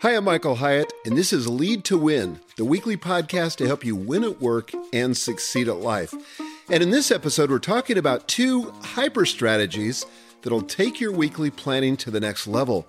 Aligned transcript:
Hi, 0.00 0.14
I'm 0.14 0.24
Michael 0.24 0.56
Hyatt, 0.56 0.92
and 1.06 1.16
this 1.16 1.32
is 1.32 1.48
Lead 1.48 1.82
to 1.84 1.96
Win, 1.96 2.40
the 2.58 2.66
weekly 2.66 2.98
podcast 2.98 3.56
to 3.56 3.66
help 3.66 3.82
you 3.82 3.96
win 3.96 4.24
at 4.24 4.42
work 4.42 4.70
and 4.92 5.16
succeed 5.16 5.68
at 5.68 5.78
life. 5.78 6.12
And 6.68 6.82
in 6.82 6.90
this 6.90 7.10
episode, 7.10 7.50
we're 7.50 7.60
talking 7.60 7.96
about 7.96 8.28
two 8.28 8.72
hyper 8.82 9.24
strategies 9.24 10.04
that'll 10.42 10.60
take 10.60 11.00
your 11.00 11.12
weekly 11.12 11.48
planning 11.48 11.96
to 11.96 12.10
the 12.10 12.20
next 12.20 12.46
level. 12.46 12.86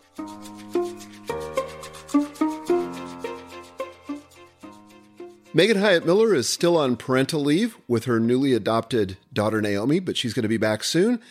Megan 5.54 5.80
Hyatt 5.80 6.06
Miller 6.06 6.36
is 6.36 6.50
still 6.50 6.78
on 6.78 6.98
parental 6.98 7.40
leave 7.40 7.78
with 7.88 8.04
her 8.04 8.20
newly 8.20 8.52
adopted 8.52 9.16
daughter 9.31 9.62
Naomi, 9.62 10.02
but 10.02 10.18
she's 10.18 10.34
going 10.34 10.44
to 10.44 10.50
be 10.50 10.58
back 10.58 10.84
soon. 10.84 11.22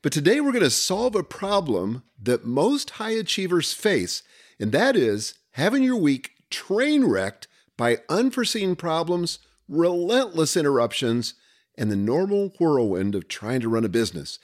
But 0.00 0.12
today 0.12 0.40
we're 0.40 0.52
going 0.52 0.62
to 0.62 0.70
solve 0.70 1.16
a 1.16 1.24
problem 1.24 2.04
that 2.22 2.44
most 2.44 2.90
high 2.90 3.10
achievers 3.10 3.72
face, 3.72 4.22
and 4.58 4.72
that 4.72 4.96
is 4.96 5.34
having 5.52 5.82
your 5.82 5.96
week 5.96 6.32
train 6.50 7.04
wrecked 7.04 7.48
by 7.76 7.98
unforeseen 8.08 8.76
problems, 8.76 9.38
relentless 9.68 10.56
interruptions, 10.56 11.34
and 11.76 11.90
the 11.90 11.96
normal 11.96 12.52
whirlwind 12.58 13.14
of 13.14 13.28
trying 13.28 13.60
to 13.60 13.68
run 13.68 13.84
a 13.84 13.88
business. 13.88 14.38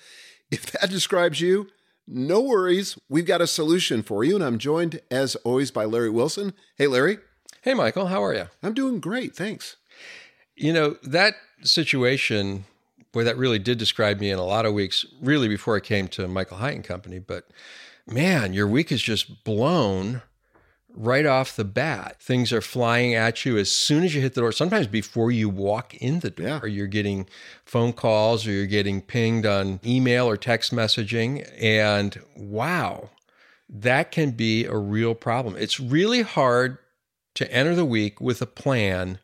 If 0.50 0.72
that 0.72 0.91
describes 0.91 1.41
you, 1.41 1.69
no 2.06 2.41
worries. 2.41 2.99
We've 3.09 3.26
got 3.26 3.41
a 3.41 3.47
solution 3.47 4.03
for 4.03 4.25
you, 4.25 4.34
and 4.34 4.43
I'm 4.43 4.59
joined, 4.59 5.00
as 5.10 5.37
always, 5.37 5.70
by 5.70 5.84
Larry 5.84 6.10
Wilson. 6.10 6.54
Hey, 6.76 6.88
Larry. 6.88 7.19
Hey, 7.62 7.75
Michael, 7.75 8.06
how 8.06 8.25
are 8.25 8.34
you? 8.34 8.49
I'm 8.62 8.75
doing 8.75 8.99
great. 8.99 9.37
Thanks. 9.37 9.76
You 10.56 10.72
know, 10.72 10.97
that 11.04 11.34
situation, 11.62 12.65
boy, 13.12 13.22
that 13.25 13.37
really 13.37 13.60
did 13.60 13.78
describe 13.78 14.19
me 14.19 14.31
in 14.31 14.38
a 14.38 14.44
lot 14.44 14.66
of 14.66 14.75
weeks, 14.75 15.06
really 15.20 15.47
before 15.47 15.76
I 15.76 15.81
came 15.81 16.09
to 16.09 16.26
Michael 16.26 16.56
Hyatt 16.56 16.75
and 16.76 16.84
Company. 16.84 17.20
But 17.20 17.49
man, 18.10 18.53
your 18.53 18.66
week 18.66 18.91
is 18.93 19.03
just 19.03 19.44
blown 19.44 20.22
right 20.93 21.25
off 21.26 21.54
the 21.54 21.65
bat. 21.65 22.21
Things 22.21 22.53
are 22.53 22.60
flying 22.60 23.15
at 23.15 23.44
you 23.44 23.56
as 23.56 23.71
soon 23.71 24.03
as 24.03 24.15
you 24.15 24.21
hit 24.21 24.34
the 24.34 24.41
door. 24.41 24.50
Sometimes 24.53 24.88
before 24.88 25.31
you 25.31 25.48
walk 25.48 25.94
in 25.94 26.20
the 26.20 26.31
door, 26.31 26.47
Yeah. 26.47 26.65
you're 26.66 26.87
getting 26.88 27.28
phone 27.65 27.93
calls 27.93 28.47
or 28.47 28.50
you're 28.50 28.66
getting 28.66 29.00
pinged 29.00 29.47
on 29.47 29.78
email 29.87 30.26
or 30.28 30.37
text 30.37 30.75
messaging. 30.75 31.49
And 31.60 32.20
wow, 32.37 33.10
that 33.69 34.10
can 34.10 34.32
be 34.32 34.65
a 34.65 34.76
real 34.76 35.15
problem. 35.15 35.56
It's 35.56 35.78
really 35.78 36.22
hard 36.22 36.78
to 37.37 37.50
enter 37.53 37.76
the 37.76 37.84
week 37.84 38.20
with 38.20 38.43
a 38.43 38.47
plan 38.47 39.20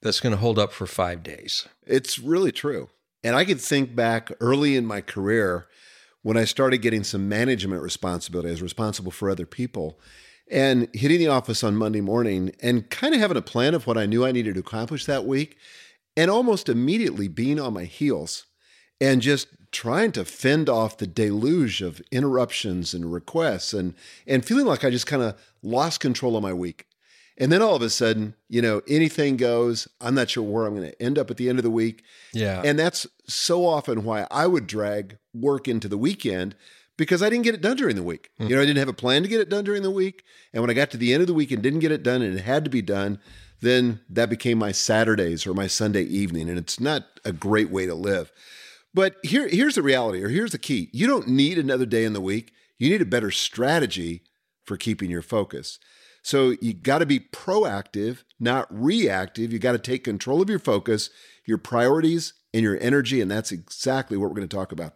that's 0.00 0.20
going 0.20 0.32
to 0.32 0.38
hold 0.40 0.58
up 0.58 0.72
for 0.72 0.86
five 0.86 1.22
days. 1.22 1.68
It's 1.86 2.18
really 2.18 2.52
true. 2.52 2.88
And 3.22 3.36
I 3.36 3.44
could 3.44 3.60
think 3.60 3.94
back 3.94 4.30
early 4.40 4.76
in 4.76 4.86
my 4.86 5.02
career 5.02 5.66
when 6.26 6.36
I 6.36 6.44
started 6.44 6.78
getting 6.78 7.04
some 7.04 7.28
management 7.28 7.84
responsibility. 7.84 8.48
I 8.48 8.50
was 8.50 8.60
responsible 8.60 9.12
for 9.12 9.30
other 9.30 9.46
people 9.46 10.00
and 10.50 10.88
hitting 10.92 11.20
the 11.20 11.28
office 11.28 11.62
on 11.62 11.76
Monday 11.76 12.00
morning 12.00 12.50
and 12.60 12.90
kind 12.90 13.14
of 13.14 13.20
having 13.20 13.36
a 13.36 13.42
plan 13.42 13.76
of 13.76 13.86
what 13.86 13.96
I 13.96 14.06
knew 14.06 14.26
I 14.26 14.32
needed 14.32 14.54
to 14.54 14.60
accomplish 14.60 15.04
that 15.04 15.24
week 15.24 15.56
and 16.16 16.28
almost 16.28 16.68
immediately 16.68 17.28
being 17.28 17.60
on 17.60 17.74
my 17.74 17.84
heels 17.84 18.46
and 19.00 19.22
just 19.22 19.46
trying 19.70 20.10
to 20.12 20.24
fend 20.24 20.68
off 20.68 20.98
the 20.98 21.06
deluge 21.06 21.80
of 21.80 22.02
interruptions 22.10 22.92
and 22.92 23.12
requests 23.12 23.72
and 23.72 23.94
and 24.26 24.44
feeling 24.44 24.66
like 24.66 24.82
I 24.82 24.90
just 24.90 25.06
kind 25.06 25.22
of 25.22 25.40
lost 25.62 26.00
control 26.00 26.36
of 26.36 26.42
my 26.42 26.52
week. 26.52 26.86
And 27.38 27.52
then 27.52 27.60
all 27.60 27.74
of 27.74 27.82
a 27.82 27.90
sudden, 27.90 28.34
you 28.48 28.62
know, 28.62 28.80
anything 28.88 29.36
goes. 29.36 29.86
I'm 30.00 30.14
not 30.14 30.30
sure 30.30 30.42
where 30.42 30.66
I'm 30.66 30.74
going 30.74 30.90
to 30.90 31.02
end 31.02 31.18
up 31.18 31.30
at 31.30 31.36
the 31.36 31.48
end 31.48 31.58
of 31.58 31.64
the 31.64 31.70
week. 31.70 32.02
Yeah. 32.32 32.62
And 32.64 32.78
that's 32.78 33.06
so 33.26 33.66
often 33.66 34.04
why 34.04 34.26
I 34.30 34.46
would 34.46 34.66
drag 34.66 35.18
work 35.34 35.68
into 35.68 35.88
the 35.88 35.98
weekend 35.98 36.54
because 36.96 37.22
I 37.22 37.28
didn't 37.28 37.44
get 37.44 37.54
it 37.54 37.60
done 37.60 37.76
during 37.76 37.96
the 37.96 38.02
week. 38.02 38.30
Hmm. 38.38 38.46
You 38.46 38.56
know, 38.56 38.62
I 38.62 38.64
didn't 38.64 38.78
have 38.78 38.88
a 38.88 38.94
plan 38.94 39.22
to 39.22 39.28
get 39.28 39.40
it 39.40 39.50
done 39.50 39.64
during 39.64 39.82
the 39.82 39.90
week. 39.90 40.24
And 40.52 40.62
when 40.62 40.70
I 40.70 40.74
got 40.74 40.90
to 40.92 40.96
the 40.96 41.12
end 41.12 41.20
of 41.20 41.26
the 41.26 41.34
week 41.34 41.50
and 41.50 41.62
didn't 41.62 41.80
get 41.80 41.92
it 41.92 42.02
done 42.02 42.22
and 42.22 42.38
it 42.38 42.42
had 42.42 42.64
to 42.64 42.70
be 42.70 42.82
done, 42.82 43.18
then 43.60 44.00
that 44.08 44.30
became 44.30 44.58
my 44.58 44.72
Saturdays 44.72 45.46
or 45.46 45.54
my 45.54 45.66
Sunday 45.66 46.02
evening. 46.02 46.48
And 46.48 46.58
it's 46.58 46.80
not 46.80 47.20
a 47.24 47.32
great 47.32 47.70
way 47.70 47.86
to 47.86 47.94
live. 47.94 48.32
But 48.94 49.16
here, 49.22 49.46
here's 49.48 49.74
the 49.74 49.82
reality, 49.82 50.22
or 50.22 50.28
here's 50.28 50.52
the 50.52 50.58
key 50.58 50.88
you 50.92 51.06
don't 51.06 51.28
need 51.28 51.58
another 51.58 51.84
day 51.84 52.04
in 52.04 52.14
the 52.14 52.20
week. 52.20 52.52
You 52.78 52.88
need 52.88 53.02
a 53.02 53.06
better 53.06 53.30
strategy 53.30 54.22
for 54.64 54.76
keeping 54.76 55.10
your 55.10 55.22
focus. 55.22 55.78
So 56.26 56.56
you 56.60 56.74
got 56.74 56.98
to 56.98 57.06
be 57.06 57.20
proactive, 57.20 58.24
not 58.40 58.66
reactive. 58.68 59.52
You 59.52 59.60
got 59.60 59.72
to 59.72 59.78
take 59.78 60.02
control 60.02 60.42
of 60.42 60.50
your 60.50 60.58
focus, 60.58 61.08
your 61.44 61.56
priorities, 61.56 62.32
and 62.52 62.64
your 62.64 62.76
energy. 62.80 63.20
And 63.20 63.30
that's 63.30 63.52
exactly 63.52 64.16
what 64.16 64.30
we're 64.30 64.34
going 64.34 64.48
to 64.48 64.56
talk 64.56 64.72
about. 64.72 64.94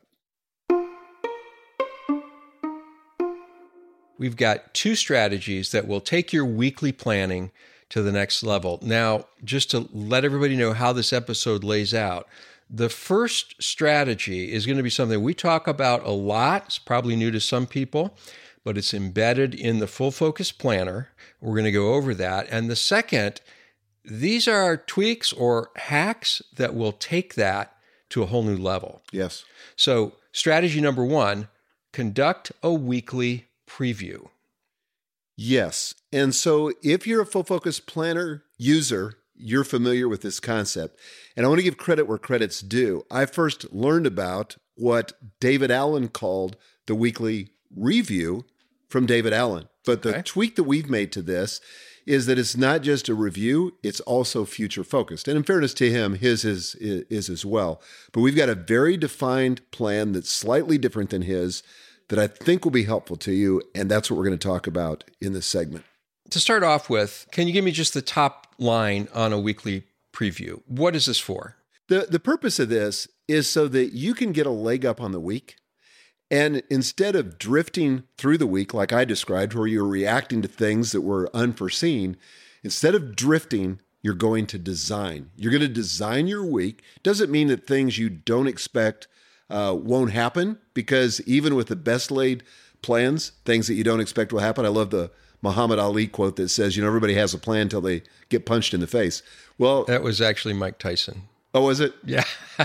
We've 4.19 4.37
got 4.37 4.75
two 4.75 4.97
strategies 4.97 5.71
that 5.71 5.87
will 5.87 6.00
take 6.00 6.32
your 6.32 6.44
weekly 6.44 6.91
planning 6.91 7.53
to 7.91 8.03
the 8.03 8.11
next 8.11 8.43
level. 8.43 8.81
Now, 8.82 9.27
just 9.44 9.71
to 9.71 9.88
let 9.93 10.25
everybody 10.25 10.56
know 10.56 10.73
how 10.73 10.93
this 10.93 11.12
episode 11.12 11.62
lays 11.62 11.94
out, 11.94 12.27
the 12.69 12.88
first 12.88 13.55
strategy 13.62 14.53
is 14.53 14.67
going 14.67 14.79
to 14.79 14.82
be 14.82 14.91
something 14.91 15.23
we 15.23 15.35
talk 15.35 15.69
about 15.69 16.05
a 16.05 16.11
lot. 16.11 16.65
It's 16.67 16.79
probably 16.79 17.15
new 17.15 17.31
to 17.31 17.41
some 17.41 17.69
people, 17.69 18.17
but 18.65 18.77
it's 18.77 18.95
embedded 18.95 19.55
in 19.55 19.79
the 19.79 19.87
full 19.87 20.11
focus 20.11 20.53
planner. 20.53 21.09
We're 21.41 21.55
going 21.55 21.65
to 21.65 21.73
go 21.73 21.95
over 21.95 22.15
that. 22.15 22.47
And 22.51 22.71
the 22.71 22.77
second, 22.77 23.41
these 24.05 24.47
are 24.47 24.77
tweaks 24.77 25.33
or 25.33 25.71
hacks 25.77 26.43
that 26.57 26.75
will 26.75 26.93
take 26.93 27.35
that 27.35 27.75
to 28.11 28.23
a 28.23 28.27
whole 28.27 28.43
new 28.43 28.57
level. 28.57 29.03
Yes. 29.12 29.45
So, 29.77 30.15
strategy 30.33 30.81
number 30.81 31.05
one 31.05 31.49
conduct 31.93 32.53
a 32.62 32.73
weekly 32.73 33.47
preview. 33.69 34.29
Yes. 35.37 35.95
And 36.13 36.35
so 36.35 36.73
if 36.83 37.06
you're 37.06 37.23
a 37.23 37.27
full 37.27 37.45
focus 37.45 37.81
planner 37.81 38.45
user, 38.59 39.15
you're 39.35 39.65
familiar 39.65 40.09
with 40.09 40.21
this 40.21 40.39
concept. 40.39 40.99
And 41.35 41.47
I 41.47 41.49
want 41.49 41.61
to 41.61 41.65
give 41.65 41.79
credit 41.79 42.06
where 42.06 42.19
credit's 42.19 42.61
due. 42.61 43.06
I 43.11 43.25
first 43.25 43.73
learned 43.73 44.06
about 44.06 44.56
what 44.75 45.13
David 45.41 45.71
Allen 45.71 46.09
called 46.09 46.56
the 46.87 46.95
weekly 46.95 47.49
review 47.75 48.44
from 48.88 49.06
David 49.06 49.32
Allen. 49.32 49.69
But 49.84 50.02
the 50.02 50.11
Okay. 50.11 50.22
tweak 50.22 50.56
that 50.56 50.64
we've 50.64 50.90
made 50.90 51.12
to 51.12 51.22
this 51.22 51.61
is 52.06 52.26
that 52.26 52.38
it's 52.38 52.56
not 52.56 52.82
just 52.82 53.08
a 53.08 53.14
review, 53.14 53.75
it's 53.82 54.00
also 54.00 54.44
future 54.44 54.82
focused. 54.82 55.28
And 55.28 55.37
in 55.37 55.43
fairness 55.43 55.75
to 55.75 55.90
him, 55.90 56.14
his 56.14 56.44
is, 56.44 56.75
is 56.76 57.28
as 57.28 57.44
well. 57.44 57.81
But 58.12 58.20
we've 58.20 58.34
got 58.37 58.49
a 58.49 58.55
very 58.55 58.96
defined 58.96 59.69
plan 59.70 60.12
that's 60.12 60.31
slightly 60.32 60.76
different 60.78 61.11
than 61.11 61.22
his 61.22 61.62
that 62.08 62.19
I 62.19 62.26
think 62.26 62.64
will 62.64 62.72
be 62.72 62.84
helpful 62.84 63.17
to 63.19 63.32
you. 63.32 63.62
And 63.75 63.90
that's 63.90 64.11
what 64.11 64.17
we're 64.17 64.25
going 64.26 64.38
to 64.38 64.49
talk 64.49 64.67
about 64.67 65.05
in 65.20 65.32
this 65.32 65.46
segment. 65.46 65.84
To 66.31 66.40
start 66.40 66.62
off 66.64 66.90
with, 66.90 67.26
can 67.32 67.46
you 67.46 67.52
give 67.52 67.64
me 67.64 67.70
just 67.70 67.94
the 67.94 68.02
top 68.02 68.49
line 68.58 69.08
on 69.14 69.32
a 69.32 69.38
weekly 69.38 69.84
preview? 70.12 70.62
What 70.67 70.96
is 70.96 71.06
this 71.06 71.19
for? 71.19 71.56
The, 71.88 72.06
the 72.11 72.20
purpose 72.20 72.58
of 72.58 72.69
this 72.69 73.08
is 73.28 73.49
so 73.49 73.69
that 73.69 73.93
you 73.93 74.14
can 74.14 74.32
get 74.32 74.46
a 74.46 74.50
leg 74.50 74.84
up 74.84 75.00
on 75.00 75.12
the 75.12 75.20
week. 75.20 75.56
And 76.31 76.62
instead 76.71 77.17
of 77.17 77.38
drifting 77.38 78.05
through 78.17 78.38
the 78.38 78.47
week, 78.47 78.73
like 78.73 78.93
I 78.93 79.05
described, 79.05 79.53
where 79.55 79.67
you're 79.67 79.85
reacting 79.85 80.43
to 80.43 80.49
things 80.49 80.93
that 80.93 81.00
were 81.00 81.29
unforeseen, 81.35 82.17
instead 82.62 82.94
of 82.94 83.17
drifting, 83.17 83.81
you're 84.00 84.15
going 84.15 84.47
to 84.47 84.59
design. 84.59 85.31
You're 85.37 85.50
going 85.50 85.61
to 85.61 85.69
design 85.69 86.27
your 86.29 86.44
week. 86.44 86.82
Doesn't 87.03 87.32
mean 87.32 87.49
that 87.49 87.67
things 87.67 87.99
you 87.99 88.09
don't 88.09 88.47
expect 88.47 89.09
uh, 89.50 89.77
won't 89.77 90.12
happen, 90.12 90.59
because 90.73 91.21
even 91.23 91.56
with 91.56 91.67
the 91.67 91.77
best 91.77 92.11
laid 92.12 92.44
plans, 92.82 93.32
things 93.44 93.67
that 93.67 93.75
you 93.75 93.85
don't 93.85 94.00
expect 94.00 94.32
will 94.32 94.41
happen. 94.41 94.65
I 94.65 94.69
love 94.69 94.91
the 94.91 95.11
Muhammad 95.43 95.79
Ali 95.79 96.06
quote 96.06 96.37
that 96.37 96.50
says, 96.50 96.77
you 96.77 96.82
know, 96.82 96.88
everybody 96.88 97.15
has 97.15 97.35
a 97.35 97.38
plan 97.38 97.62
until 97.62 97.81
they 97.81 98.03
get 98.29 98.47
punched 98.47 98.73
in 98.73 98.81
the 98.81 98.87
face. 98.87 99.23
Well, 99.59 99.85
That 99.85 100.03
was 100.03 100.21
actually 100.21 100.55
Mike 100.55 100.79
Tyson. 100.79 101.23
Oh, 101.55 101.69
is 101.69 101.81
it? 101.81 101.94
Yeah. 102.05 102.25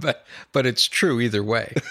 but 0.00 0.24
but 0.52 0.66
it's 0.66 0.86
true 0.86 1.20
either 1.20 1.42
way. 1.42 1.74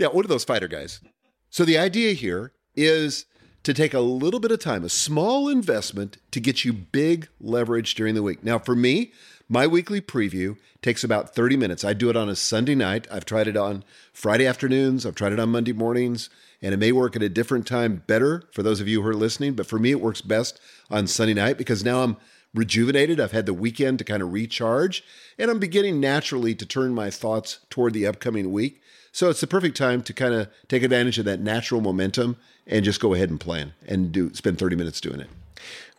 Yeah, 0.00 0.06
what 0.06 0.24
are 0.24 0.28
those 0.28 0.44
fighter 0.44 0.66
guys? 0.66 1.02
So 1.50 1.66
the 1.66 1.76
idea 1.76 2.14
here 2.14 2.52
is 2.74 3.26
to 3.64 3.74
take 3.74 3.92
a 3.92 4.00
little 4.00 4.40
bit 4.40 4.50
of 4.50 4.58
time, 4.58 4.82
a 4.82 4.88
small 4.88 5.46
investment 5.46 6.16
to 6.30 6.40
get 6.40 6.64
you 6.64 6.72
big 6.72 7.28
leverage 7.38 7.94
during 7.96 8.14
the 8.14 8.22
week. 8.22 8.42
Now, 8.42 8.58
for 8.58 8.74
me, 8.74 9.12
my 9.46 9.66
weekly 9.66 10.00
preview 10.00 10.56
takes 10.80 11.04
about 11.04 11.34
30 11.34 11.58
minutes. 11.58 11.84
I 11.84 11.92
do 11.92 12.08
it 12.08 12.16
on 12.16 12.30
a 12.30 12.34
Sunday 12.34 12.74
night. 12.74 13.06
I've 13.12 13.26
tried 13.26 13.46
it 13.46 13.58
on 13.58 13.84
Friday 14.14 14.46
afternoons, 14.46 15.04
I've 15.04 15.16
tried 15.16 15.34
it 15.34 15.40
on 15.40 15.50
Monday 15.50 15.74
mornings, 15.74 16.30
and 16.62 16.72
it 16.72 16.78
may 16.78 16.92
work 16.92 17.14
at 17.14 17.22
a 17.22 17.28
different 17.28 17.66
time 17.66 18.02
better 18.06 18.44
for 18.52 18.62
those 18.62 18.80
of 18.80 18.88
you 18.88 19.02
who 19.02 19.08
are 19.08 19.14
listening, 19.14 19.52
but 19.52 19.66
for 19.66 19.78
me, 19.78 19.90
it 19.90 20.00
works 20.00 20.22
best 20.22 20.58
on 20.90 21.06
Sunday 21.06 21.34
night 21.34 21.58
because 21.58 21.84
now 21.84 22.02
I'm 22.02 22.16
rejuvenated. 22.54 23.20
I've 23.20 23.32
had 23.32 23.46
the 23.46 23.54
weekend 23.54 23.98
to 23.98 24.04
kind 24.04 24.22
of 24.22 24.32
recharge, 24.32 25.04
and 25.38 25.50
I'm 25.50 25.58
beginning 25.58 26.00
naturally 26.00 26.54
to 26.54 26.66
turn 26.66 26.94
my 26.94 27.10
thoughts 27.10 27.60
toward 27.70 27.94
the 27.94 28.06
upcoming 28.06 28.52
week. 28.52 28.82
So 29.12 29.28
it's 29.28 29.40
the 29.40 29.46
perfect 29.46 29.76
time 29.76 30.02
to 30.02 30.12
kind 30.12 30.34
of 30.34 30.48
take 30.68 30.82
advantage 30.82 31.18
of 31.18 31.24
that 31.24 31.40
natural 31.40 31.80
momentum 31.80 32.36
and 32.66 32.84
just 32.84 33.00
go 33.00 33.14
ahead 33.14 33.30
and 33.30 33.40
plan 33.40 33.72
and 33.86 34.12
do 34.12 34.32
spend 34.34 34.58
30 34.58 34.76
minutes 34.76 35.00
doing 35.00 35.20
it. 35.20 35.28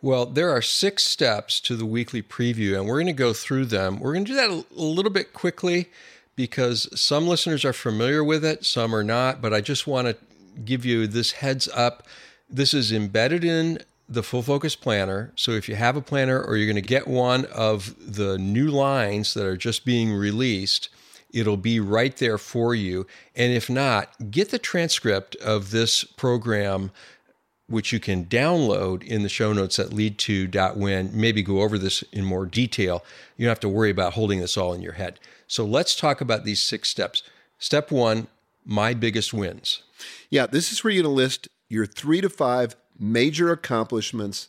Well, 0.00 0.26
there 0.26 0.50
are 0.50 0.62
six 0.62 1.04
steps 1.04 1.60
to 1.60 1.76
the 1.76 1.86
weekly 1.86 2.22
preview, 2.22 2.76
and 2.76 2.86
we're 2.86 2.96
going 2.96 3.06
to 3.06 3.12
go 3.12 3.32
through 3.32 3.66
them. 3.66 4.00
We're 4.00 4.14
going 4.14 4.24
to 4.24 4.32
do 4.32 4.36
that 4.36 4.50
a 4.50 4.82
little 4.82 5.12
bit 5.12 5.32
quickly 5.32 5.90
because 6.34 6.88
some 6.98 7.28
listeners 7.28 7.64
are 7.64 7.72
familiar 7.72 8.24
with 8.24 8.44
it, 8.44 8.64
some 8.64 8.94
are 8.94 9.04
not. 9.04 9.40
But 9.40 9.54
I 9.54 9.60
just 9.60 9.86
want 9.86 10.08
to 10.08 10.16
give 10.64 10.84
you 10.84 11.06
this 11.06 11.32
heads 11.32 11.68
up. 11.68 12.06
This 12.50 12.74
is 12.74 12.90
embedded 12.90 13.44
in 13.44 13.78
the 14.12 14.22
Full 14.22 14.42
Focus 14.42 14.76
Planner. 14.76 15.32
So 15.36 15.52
if 15.52 15.68
you 15.68 15.74
have 15.74 15.96
a 15.96 16.02
planner 16.02 16.40
or 16.42 16.56
you're 16.56 16.66
going 16.66 16.82
to 16.82 16.88
get 16.88 17.06
one 17.08 17.46
of 17.46 17.94
the 18.14 18.38
new 18.38 18.68
lines 18.68 19.34
that 19.34 19.46
are 19.46 19.56
just 19.56 19.84
being 19.84 20.12
released, 20.12 20.88
it'll 21.30 21.56
be 21.56 21.80
right 21.80 22.16
there 22.16 22.38
for 22.38 22.74
you. 22.74 23.06
And 23.34 23.52
if 23.52 23.70
not, 23.70 24.30
get 24.30 24.50
the 24.50 24.58
transcript 24.58 25.36
of 25.36 25.70
this 25.70 26.04
program 26.04 26.90
which 27.68 27.90
you 27.90 27.98
can 27.98 28.26
download 28.26 29.02
in 29.02 29.22
the 29.22 29.30
show 29.30 29.52
notes 29.52 29.78
at 29.78 29.88
lead2.win. 29.88 31.10
Maybe 31.14 31.42
go 31.42 31.62
over 31.62 31.78
this 31.78 32.02
in 32.12 32.22
more 32.22 32.44
detail. 32.44 33.02
You 33.38 33.46
don't 33.46 33.50
have 33.50 33.60
to 33.60 33.68
worry 33.68 33.88
about 33.88 34.12
holding 34.12 34.40
this 34.40 34.58
all 34.58 34.74
in 34.74 34.82
your 34.82 34.92
head. 34.92 35.18
So 35.46 35.64
let's 35.64 35.96
talk 35.96 36.20
about 36.20 36.44
these 36.44 36.60
six 36.60 36.90
steps. 36.90 37.22
Step 37.58 37.90
one 37.90 38.26
my 38.64 38.94
biggest 38.94 39.32
wins. 39.32 39.82
Yeah, 40.30 40.46
this 40.46 40.70
is 40.70 40.84
where 40.84 40.92
you're 40.92 41.02
going 41.02 41.14
to 41.14 41.16
list 41.16 41.48
your 41.68 41.86
three 41.86 42.20
to 42.20 42.28
five 42.28 42.76
major 42.98 43.50
accomplishments 43.50 44.48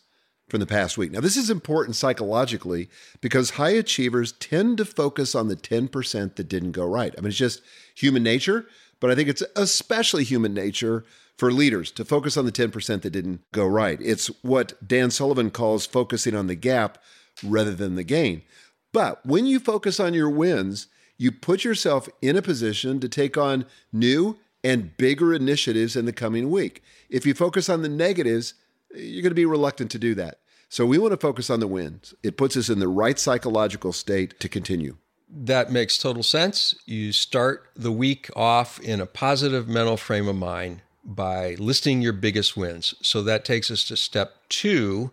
from 0.49 0.59
the 0.59 0.65
past 0.65 0.97
week. 0.97 1.11
Now, 1.11 1.21
this 1.21 1.37
is 1.37 1.49
important 1.49 1.95
psychologically 1.95 2.89
because 3.21 3.51
high 3.51 3.71
achievers 3.71 4.33
tend 4.33 4.77
to 4.77 4.85
focus 4.85 5.35
on 5.35 5.47
the 5.47 5.55
10% 5.55 6.35
that 6.35 6.49
didn't 6.49 6.73
go 6.73 6.85
right. 6.85 7.13
I 7.17 7.21
mean, 7.21 7.29
it's 7.29 7.37
just 7.37 7.61
human 7.95 8.23
nature, 8.23 8.67
but 8.99 9.09
I 9.09 9.15
think 9.15 9.29
it's 9.29 9.43
especially 9.55 10.23
human 10.23 10.53
nature 10.53 11.05
for 11.37 11.51
leaders 11.51 11.91
to 11.91 12.05
focus 12.05 12.37
on 12.37 12.45
the 12.45 12.51
10% 12.51 13.01
that 13.01 13.09
didn't 13.09 13.41
go 13.51 13.65
right. 13.65 13.99
It's 14.01 14.27
what 14.43 14.87
Dan 14.87 15.09
Sullivan 15.09 15.49
calls 15.49 15.85
focusing 15.85 16.35
on 16.35 16.47
the 16.47 16.55
gap 16.55 16.99
rather 17.43 17.73
than 17.73 17.95
the 17.95 18.03
gain. 18.03 18.43
But 18.91 19.25
when 19.25 19.45
you 19.45 19.59
focus 19.59 19.99
on 19.99 20.13
your 20.13 20.29
wins, 20.29 20.87
you 21.17 21.31
put 21.31 21.63
yourself 21.63 22.07
in 22.21 22.35
a 22.35 22.41
position 22.41 22.99
to 22.99 23.09
take 23.09 23.37
on 23.37 23.65
new 23.91 24.37
and 24.63 24.95
bigger 24.97 25.33
initiatives 25.33 25.95
in 25.95 26.05
the 26.05 26.13
coming 26.13 26.49
week. 26.49 26.83
If 27.09 27.25
you 27.25 27.33
focus 27.33 27.69
on 27.69 27.81
the 27.81 27.89
negatives, 27.89 28.53
you're 28.93 29.21
going 29.21 29.31
to 29.31 29.35
be 29.35 29.45
reluctant 29.45 29.91
to 29.91 29.99
do 29.99 30.15
that. 30.15 30.39
So 30.69 30.85
we 30.85 30.97
want 30.97 31.11
to 31.11 31.17
focus 31.17 31.49
on 31.49 31.59
the 31.59 31.67
wins. 31.67 32.13
It 32.23 32.37
puts 32.37 32.57
us 32.57 32.69
in 32.69 32.79
the 32.79 32.87
right 32.87 33.19
psychological 33.19 33.93
state 33.93 34.39
to 34.39 34.49
continue. 34.49 34.97
That 35.29 35.71
makes 35.71 35.97
total 35.97 36.23
sense. 36.23 36.75
You 36.85 37.11
start 37.11 37.69
the 37.75 37.91
week 37.91 38.29
off 38.35 38.79
in 38.79 38.99
a 39.01 39.05
positive 39.05 39.67
mental 39.67 39.97
frame 39.97 40.27
of 40.27 40.35
mind 40.35 40.81
by 41.03 41.55
listing 41.59 42.01
your 42.01 42.13
biggest 42.13 42.55
wins. 42.55 42.95
So 43.01 43.21
that 43.23 43.43
takes 43.45 43.69
us 43.69 43.83
to 43.85 43.97
step 43.97 44.35
two 44.49 45.11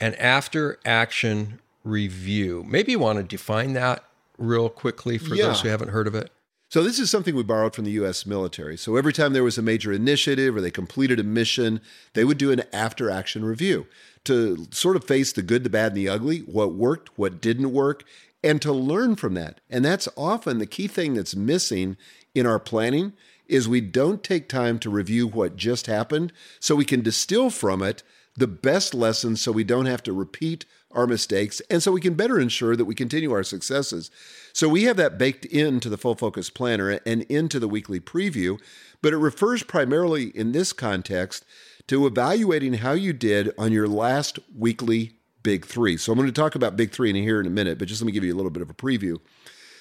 an 0.00 0.14
after 0.14 0.78
action 0.84 1.60
review. 1.84 2.64
Maybe 2.66 2.92
you 2.92 2.98
want 2.98 3.18
to 3.18 3.22
define 3.24 3.72
that 3.74 4.04
real 4.36 4.68
quickly 4.68 5.18
for 5.18 5.34
Yeah. 5.34 5.46
those 5.48 5.60
who 5.62 5.68
haven't 5.68 5.88
heard 5.88 6.06
of 6.06 6.14
it. 6.14 6.30
So 6.70 6.82
this 6.82 6.98
is 6.98 7.10
something 7.10 7.34
we 7.34 7.42
borrowed 7.42 7.74
from 7.74 7.86
the 7.86 7.92
US 7.92 8.26
military. 8.26 8.76
So 8.76 8.96
every 8.96 9.12
time 9.12 9.32
there 9.32 9.44
was 9.44 9.56
a 9.56 9.62
major 9.62 9.90
initiative 9.90 10.54
or 10.54 10.60
they 10.60 10.70
completed 10.70 11.18
a 11.18 11.24
mission, 11.24 11.80
they 12.12 12.24
would 12.24 12.36
do 12.36 12.52
an 12.52 12.62
after 12.72 13.10
action 13.10 13.44
review 13.44 13.86
to 14.24 14.66
sort 14.70 14.96
of 14.96 15.04
face 15.04 15.32
the 15.32 15.42
good, 15.42 15.64
the 15.64 15.70
bad, 15.70 15.92
and 15.92 15.96
the 15.96 16.10
ugly, 16.10 16.40
what 16.40 16.74
worked, 16.74 17.18
what 17.18 17.40
didn't 17.40 17.72
work, 17.72 18.04
and 18.44 18.60
to 18.60 18.72
learn 18.72 19.16
from 19.16 19.32
that. 19.34 19.60
And 19.70 19.82
that's 19.82 20.08
often 20.16 20.58
the 20.58 20.66
key 20.66 20.88
thing 20.88 21.14
that's 21.14 21.34
missing 21.34 21.96
in 22.34 22.46
our 22.46 22.58
planning 22.58 23.14
is 23.46 23.66
we 23.66 23.80
don't 23.80 24.22
take 24.22 24.46
time 24.46 24.78
to 24.80 24.90
review 24.90 25.26
what 25.26 25.56
just 25.56 25.86
happened 25.86 26.34
so 26.60 26.76
we 26.76 26.84
can 26.84 27.00
distill 27.00 27.48
from 27.48 27.82
it 27.82 28.02
the 28.36 28.46
best 28.46 28.94
lessons 28.94 29.40
so 29.40 29.50
we 29.50 29.64
don't 29.64 29.86
have 29.86 30.02
to 30.02 30.12
repeat 30.12 30.66
our 30.92 31.06
mistakes 31.06 31.60
and 31.70 31.82
so 31.82 31.92
we 31.92 32.00
can 32.00 32.14
better 32.14 32.40
ensure 32.40 32.74
that 32.74 32.86
we 32.86 32.94
continue 32.94 33.32
our 33.32 33.42
successes. 33.42 34.10
So 34.52 34.68
we 34.68 34.84
have 34.84 34.96
that 34.96 35.18
baked 35.18 35.44
into 35.44 35.88
the 35.88 35.98
full 35.98 36.14
focus 36.14 36.50
planner 36.50 36.98
and 37.04 37.22
into 37.22 37.60
the 37.60 37.68
weekly 37.68 38.00
preview, 38.00 38.58
but 39.02 39.12
it 39.12 39.18
refers 39.18 39.62
primarily 39.62 40.28
in 40.36 40.52
this 40.52 40.72
context 40.72 41.44
to 41.88 42.06
evaluating 42.06 42.74
how 42.74 42.92
you 42.92 43.12
did 43.12 43.52
on 43.58 43.72
your 43.72 43.88
last 43.88 44.38
weekly 44.56 45.12
big 45.42 45.64
3. 45.64 45.96
So 45.96 46.12
I'm 46.12 46.18
going 46.18 46.28
to 46.28 46.32
talk 46.32 46.54
about 46.54 46.76
big 46.76 46.90
3 46.90 47.10
in 47.10 47.16
here 47.16 47.40
in 47.40 47.46
a 47.46 47.50
minute, 47.50 47.78
but 47.78 47.88
just 47.88 48.00
let 48.00 48.06
me 48.06 48.12
give 48.12 48.24
you 48.24 48.34
a 48.34 48.36
little 48.36 48.50
bit 48.50 48.62
of 48.62 48.70
a 48.70 48.74
preview. 48.74 49.18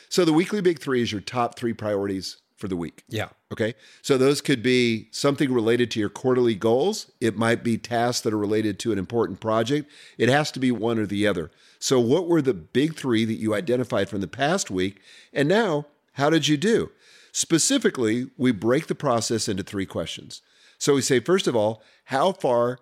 So 0.10 0.24
the 0.24 0.34
weekly 0.34 0.62
big 0.62 0.80
3 0.80 1.02
is 1.02 1.12
your 1.12 1.22
top 1.22 1.58
3 1.58 1.74
priorities 1.74 2.38
for 2.58 2.68
the 2.68 2.76
week. 2.76 3.04
Yeah. 3.08 3.30
Okay. 3.52 3.76
So 4.02 4.18
those 4.18 4.42
could 4.42 4.62
be 4.62 5.08
something 5.12 5.54
related 5.54 5.92
to 5.92 6.00
your 6.00 6.10
quarterly 6.10 6.56
goals. 6.56 7.12
It 7.22 7.38
might 7.38 7.64
be 7.64 7.78
tasks 7.78 8.22
that 8.22 8.34
are 8.34 8.38
related 8.38 8.80
to 8.80 8.92
an 8.92 9.00
important 9.00 9.40
project. 9.40 9.90
It 10.18 10.28
has 10.28 10.52
to 10.52 10.60
be 10.60 10.72
one 10.72 11.00
or 11.00 11.06
the 11.06 11.28
other. 11.28 11.52
So, 11.80 12.00
what 12.00 12.28
were 12.28 12.42
the 12.42 12.54
big 12.54 12.96
three 12.96 13.26
that 13.26 13.36
you 13.36 13.54
identified 13.54 14.10
from 14.10 14.22
the 14.22 14.28
past 14.28 14.72
week? 14.72 15.00
And 15.32 15.48
now, 15.48 15.86
how 16.14 16.30
did 16.30 16.48
you 16.48 16.58
do? 16.58 16.92
Specifically, 17.32 18.30
we 18.38 18.52
break 18.52 18.88
the 18.88 18.96
process 18.96 19.48
into 19.48 19.64
three 19.64 19.86
questions. 19.86 20.42
So, 20.80 20.96
we 20.96 21.02
say, 21.02 21.20
first 21.20 21.48
of 21.48 21.56
all, 21.56 21.84
how 22.06 22.32
far 22.32 22.80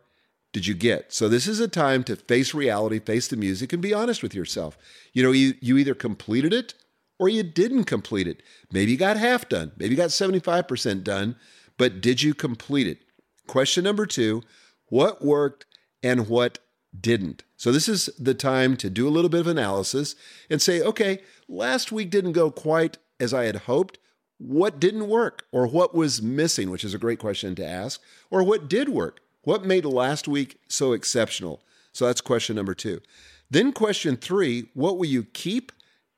did 0.54 0.66
you 0.66 0.74
get? 0.74 1.12
So, 1.12 1.28
this 1.28 1.48
is 1.48 1.60
a 1.60 1.68
time 1.68 2.04
to 2.06 2.16
face 2.16 2.54
reality, 2.54 3.00
face 3.00 3.28
the 3.28 3.36
music, 3.36 3.74
and 3.74 3.82
be 3.82 3.94
honest 3.94 4.24
with 4.24 4.34
yourself. 4.34 4.78
You 5.12 5.24
know, 5.24 5.32
you, 5.32 5.56
you 5.60 5.78
either 5.78 5.96
completed 5.96 6.54
it 6.54 6.74
or 7.20 7.30
you 7.30 7.44
didn't 7.44 7.86
complete 7.86 8.28
it. 8.28 8.42
Maybe 8.72 8.92
you 8.92 8.98
got 8.98 9.18
half 9.18 9.48
done, 9.50 9.72
maybe 9.78 9.92
you 9.92 9.98
got 9.98 10.10
75% 10.10 11.04
done, 11.04 11.36
but 11.78 12.02
did 12.02 12.22
you 12.22 12.34
complete 12.34 12.88
it? 12.88 13.00
Question 13.48 13.84
number 13.84 14.06
two 14.06 14.44
what 14.90 15.24
worked 15.24 15.66
and 16.04 16.28
what 16.28 16.60
didn't? 17.00 17.44
So, 17.58 17.72
this 17.72 17.90
is 17.90 18.10
the 18.20 18.34
time 18.34 18.78
to 18.78 18.90
do 18.90 19.08
a 19.08 19.10
little 19.10 19.30
bit 19.30 19.40
of 19.42 19.48
analysis 19.48 20.16
and 20.50 20.62
say, 20.62 20.82
okay, 20.82 21.20
last 21.48 21.92
week 21.92 22.10
didn't 22.10 22.34
go 22.34 22.52
quite 22.52 22.98
as 23.20 23.34
I 23.34 23.46
had 23.46 23.56
hoped. 23.56 23.98
What 24.38 24.80
didn't 24.80 25.08
work 25.08 25.46
or 25.52 25.66
what 25.66 25.96
was 25.96 26.22
missing, 26.22 26.70
which 26.70 26.84
is 26.84 26.94
a 26.94 27.00
great 27.00 27.20
question 27.20 27.56
to 27.56 27.66
ask, 27.66 28.02
or 28.30 28.44
what 28.44 28.68
did 28.68 28.90
work? 28.90 29.22
What 29.44 29.66
made 29.66 29.86
last 29.86 30.28
week 30.28 30.60
so 30.68 30.92
exceptional? 30.92 31.62
So 31.94 32.06
that's 32.06 32.20
question 32.20 32.56
number 32.56 32.74
two. 32.74 33.02
Then 33.50 33.72
question 33.72 34.18
three 34.18 34.70
what 34.74 34.98
will 34.98 35.06
you 35.06 35.24
keep, 35.24 35.72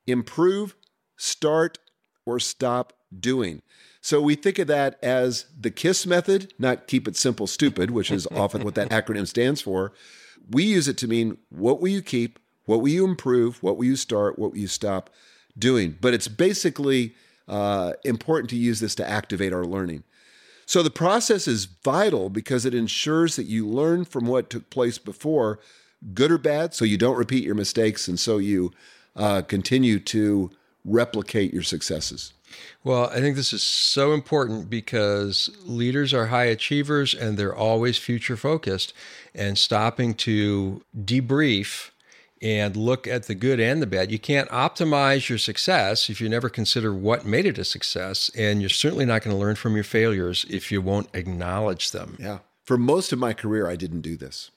improve, 0.08 0.76
start, 1.18 1.80
or 2.26 2.40
stop 2.40 2.94
doing? 3.18 3.62
So 4.02 4.22
we 4.22 4.36
think 4.36 4.60
of 4.60 4.68
that 4.68 4.98
as 5.04 5.46
the 5.60 5.72
KISS 5.72 6.06
method, 6.06 6.54
not 6.58 6.88
keep 6.88 7.08
it 7.08 7.18
simple, 7.18 7.48
stupid, 7.48 7.92
which 7.92 8.10
is 8.10 8.26
often 8.32 8.64
what 8.64 8.76
that 8.76 8.90
acronym 8.90 9.28
stands 9.28 9.60
for. 9.62 9.92
We 10.50 10.64
use 10.64 10.88
it 10.88 10.98
to 11.00 11.08
mean 11.08 11.38
what 11.50 11.82
will 11.82 11.90
you 11.90 12.02
keep, 12.02 12.40
what 12.66 12.82
will 12.82 12.90
you 12.90 13.04
improve, 13.04 13.62
what 13.62 13.76
will 13.76 13.86
you 13.86 13.98
start, 13.98 14.40
what 14.40 14.52
will 14.52 14.60
you 14.60 14.68
stop 14.68 15.10
doing. 15.58 15.98
But 16.00 16.14
it's 16.14 16.28
basically 16.28 17.16
uh, 17.48 17.94
important 18.04 18.50
to 18.52 18.56
use 18.56 18.80
this 18.80 18.96
to 18.96 19.10
activate 19.10 19.54
our 19.54 19.66
learning. 19.66 20.04
So 20.66 20.84
the 20.84 20.90
process 20.90 21.48
is 21.48 21.66
vital 21.66 22.30
because 22.30 22.66
it 22.66 22.74
ensures 22.74 23.38
that 23.38 23.46
you 23.46 23.66
learn 23.66 24.04
from 24.04 24.26
what 24.26 24.50
took 24.50 24.70
place 24.70 24.98
before, 24.98 25.60
good 26.14 26.32
or 26.32 26.38
bad, 26.38 26.74
so 26.74 26.84
you 26.84 26.98
don't 26.98 27.18
repeat 27.18 27.44
your 27.44 27.56
mistakes 27.56 28.08
and 28.08 28.20
so 28.20 28.38
you 28.38 28.72
uh, 29.16 29.42
continue 29.44 30.00
to 30.00 30.52
replicate 30.88 31.54
your 31.54 31.64
successes. 31.64 32.34
Well, 32.84 33.10
I 33.10 33.20
think 33.20 33.36
this 33.36 33.54
is 33.54 33.62
so 33.62 34.14
important 34.14 34.70
because 34.70 35.50
leaders 35.66 36.14
are 36.14 36.28
high 36.28 36.46
achievers 36.46 37.14
and 37.14 37.38
they're 37.38 37.56
always 37.56 37.98
future 37.98 38.38
focused. 38.38 38.94
And 39.36 39.58
stopping 39.58 40.16
to 40.16 40.82
debrief 40.98 41.92
and 42.42 42.76
look 42.76 43.08
at 43.08 43.24
the 43.24 43.36
good 43.36 43.60
and 43.60 43.82
the 43.82 43.88
bad. 43.88 44.12
You 44.12 44.18
can't 44.20 44.50
optimize 44.50 45.30
your 45.30 45.38
success 45.38 46.10
if 46.10 46.22
you 46.22 46.30
never 46.30 46.50
consider 46.50 46.94
what 46.94 47.26
made 47.26 47.46
it 47.46 47.58
a 47.58 47.64
success. 47.64 48.32
And 48.36 48.62
you're 48.62 48.70
certainly 48.70 49.06
not 49.06 49.22
going 49.22 49.36
to 49.36 49.40
learn 49.40 49.56
from 49.56 49.76
your 49.76 49.84
failures 49.84 50.46
if 50.50 50.72
you 50.72 50.82
won't 50.82 51.10
acknowledge 51.14 51.92
them. 51.92 52.18
Yeah. 52.20 52.40
For 52.64 52.78
most 52.78 53.14
of 53.14 53.20
my 53.20 53.34
career, 53.34 53.68
I 53.68 53.76
didn't 53.76 54.02
do 54.02 54.18
this. 54.18 54.52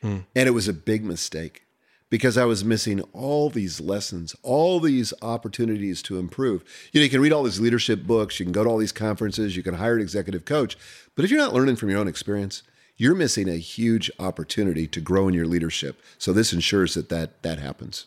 Hmm. 0.00 0.20
And 0.34 0.48
it 0.48 0.52
was 0.52 0.68
a 0.68 0.72
big 0.72 1.04
mistake 1.04 1.62
because 2.10 2.36
I 2.36 2.44
was 2.44 2.64
missing 2.64 3.00
all 3.12 3.48
these 3.48 3.80
lessons, 3.80 4.34
all 4.42 4.80
these 4.80 5.14
opportunities 5.22 6.02
to 6.02 6.18
improve. 6.18 6.64
You 6.92 7.00
know, 7.00 7.04
you 7.04 7.10
can 7.10 7.20
read 7.20 7.32
all 7.32 7.44
these 7.44 7.60
leadership 7.60 8.04
books, 8.04 8.38
you 8.38 8.44
can 8.44 8.52
go 8.52 8.64
to 8.64 8.70
all 8.70 8.78
these 8.78 8.92
conferences, 8.92 9.56
you 9.56 9.62
can 9.62 9.74
hire 9.74 9.94
an 9.94 10.02
executive 10.02 10.44
coach, 10.44 10.76
but 11.14 11.24
if 11.24 11.30
you're 11.30 11.40
not 11.40 11.54
learning 11.54 11.76
from 11.76 11.88
your 11.88 12.00
own 12.00 12.08
experience, 12.08 12.62
you're 12.96 13.14
missing 13.14 13.48
a 13.48 13.56
huge 13.56 14.10
opportunity 14.18 14.86
to 14.86 15.00
grow 15.00 15.26
in 15.26 15.32
your 15.32 15.46
leadership. 15.46 16.02
So 16.18 16.34
this 16.34 16.52
ensures 16.52 16.94
that 16.94 17.08
that, 17.08 17.42
that 17.42 17.58
happens. 17.58 18.06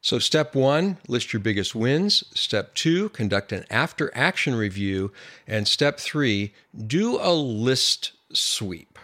So, 0.00 0.18
step 0.18 0.54
one, 0.54 0.98
list 1.08 1.32
your 1.32 1.40
biggest 1.40 1.74
wins. 1.74 2.22
Step 2.32 2.74
two, 2.74 3.08
conduct 3.08 3.50
an 3.50 3.64
after 3.70 4.10
action 4.14 4.54
review. 4.54 5.10
And 5.48 5.66
step 5.66 5.98
three, 5.98 6.54
do 6.86 7.18
a 7.20 7.32
list 7.32 8.12
sweep. 8.32 8.98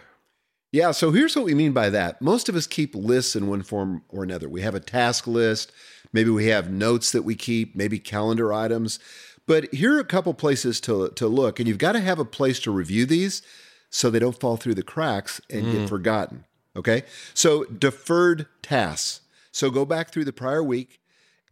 Yeah, 0.73 0.89
so 0.89 1.11
here's 1.11 1.35
what 1.35 1.45
we 1.45 1.53
mean 1.53 1.71
by 1.71 1.91
that. 1.91 2.19
Most 2.19 2.49
of 2.49 2.55
us 2.55 2.65
keep 2.65 2.95
lists 2.95 3.35
in 3.35 3.45
one 3.45 3.61
form 3.61 4.03
or 4.09 4.23
another. 4.23 4.49
We 4.49 4.63
have 4.63 4.73
a 4.73 4.79
task 4.79 5.27
list, 5.27 5.71
maybe 6.11 6.31
we 6.31 6.47
have 6.47 6.71
notes 6.71 7.11
that 7.11 7.21
we 7.21 7.35
keep, 7.35 7.75
maybe 7.75 7.99
calendar 7.99 8.51
items. 8.51 8.97
But 9.45 9.71
here 9.71 9.95
are 9.95 9.99
a 9.99 10.03
couple 10.03 10.33
places 10.33 10.81
to, 10.81 11.09
to 11.09 11.27
look, 11.27 11.59
and 11.59 11.67
you've 11.67 11.77
got 11.77 11.91
to 11.91 11.99
have 11.99 12.17
a 12.17 12.25
place 12.25 12.59
to 12.61 12.71
review 12.71 13.05
these 13.05 13.43
so 13.91 14.09
they 14.09 14.17
don't 14.17 14.39
fall 14.39 14.57
through 14.57 14.73
the 14.73 14.81
cracks 14.81 15.39
and 15.47 15.67
mm. 15.67 15.71
get 15.73 15.89
forgotten. 15.89 16.45
Okay, 16.75 17.03
so 17.35 17.65
deferred 17.65 18.47
tasks. 18.63 19.21
So 19.51 19.69
go 19.69 19.85
back 19.85 20.09
through 20.09 20.25
the 20.25 20.33
prior 20.33 20.63
week, 20.63 20.99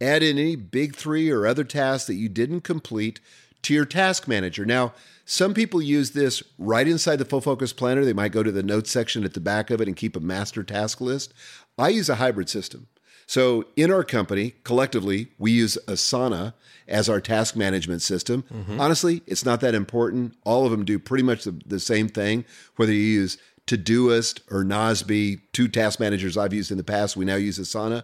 add 0.00 0.24
in 0.24 0.36
any 0.36 0.56
big 0.56 0.96
three 0.96 1.30
or 1.30 1.46
other 1.46 1.62
tasks 1.62 2.08
that 2.08 2.14
you 2.14 2.28
didn't 2.28 2.62
complete 2.62 3.20
to 3.62 3.72
your 3.72 3.84
task 3.84 4.26
manager. 4.26 4.66
Now, 4.66 4.94
some 5.24 5.54
people 5.54 5.80
use 5.80 6.10
this 6.10 6.42
right 6.58 6.86
inside 6.86 7.16
the 7.16 7.24
full 7.24 7.40
focus 7.40 7.72
planner. 7.72 8.04
They 8.04 8.12
might 8.12 8.32
go 8.32 8.42
to 8.42 8.52
the 8.52 8.62
notes 8.62 8.90
section 8.90 9.24
at 9.24 9.34
the 9.34 9.40
back 9.40 9.70
of 9.70 9.80
it 9.80 9.88
and 9.88 9.96
keep 9.96 10.16
a 10.16 10.20
master 10.20 10.62
task 10.62 11.00
list. 11.00 11.32
I 11.78 11.88
use 11.88 12.08
a 12.08 12.16
hybrid 12.16 12.48
system. 12.48 12.88
So 13.26 13.66
in 13.76 13.90
our 13.90 14.04
company, 14.04 14.54
collectively, 14.64 15.28
we 15.38 15.52
use 15.52 15.78
Asana 15.86 16.54
as 16.88 17.08
our 17.08 17.20
task 17.20 17.56
management 17.56 18.02
system. 18.02 18.44
Mm-hmm. 18.52 18.80
Honestly, 18.80 19.22
it's 19.26 19.44
not 19.44 19.60
that 19.60 19.74
important. 19.74 20.34
All 20.44 20.64
of 20.64 20.70
them 20.70 20.84
do 20.84 20.98
pretty 20.98 21.24
much 21.24 21.44
the, 21.44 21.58
the 21.64 21.80
same 21.80 22.08
thing, 22.08 22.44
whether 22.76 22.92
you 22.92 22.98
use 22.98 23.38
Todoist 23.66 24.40
or 24.50 24.64
Nozbe, 24.64 25.40
two 25.52 25.68
task 25.68 26.00
managers 26.00 26.36
I've 26.36 26.52
used 26.52 26.70
in 26.70 26.78
the 26.78 26.84
past. 26.84 27.16
We 27.16 27.24
now 27.24 27.36
use 27.36 27.58
Asana. 27.58 28.02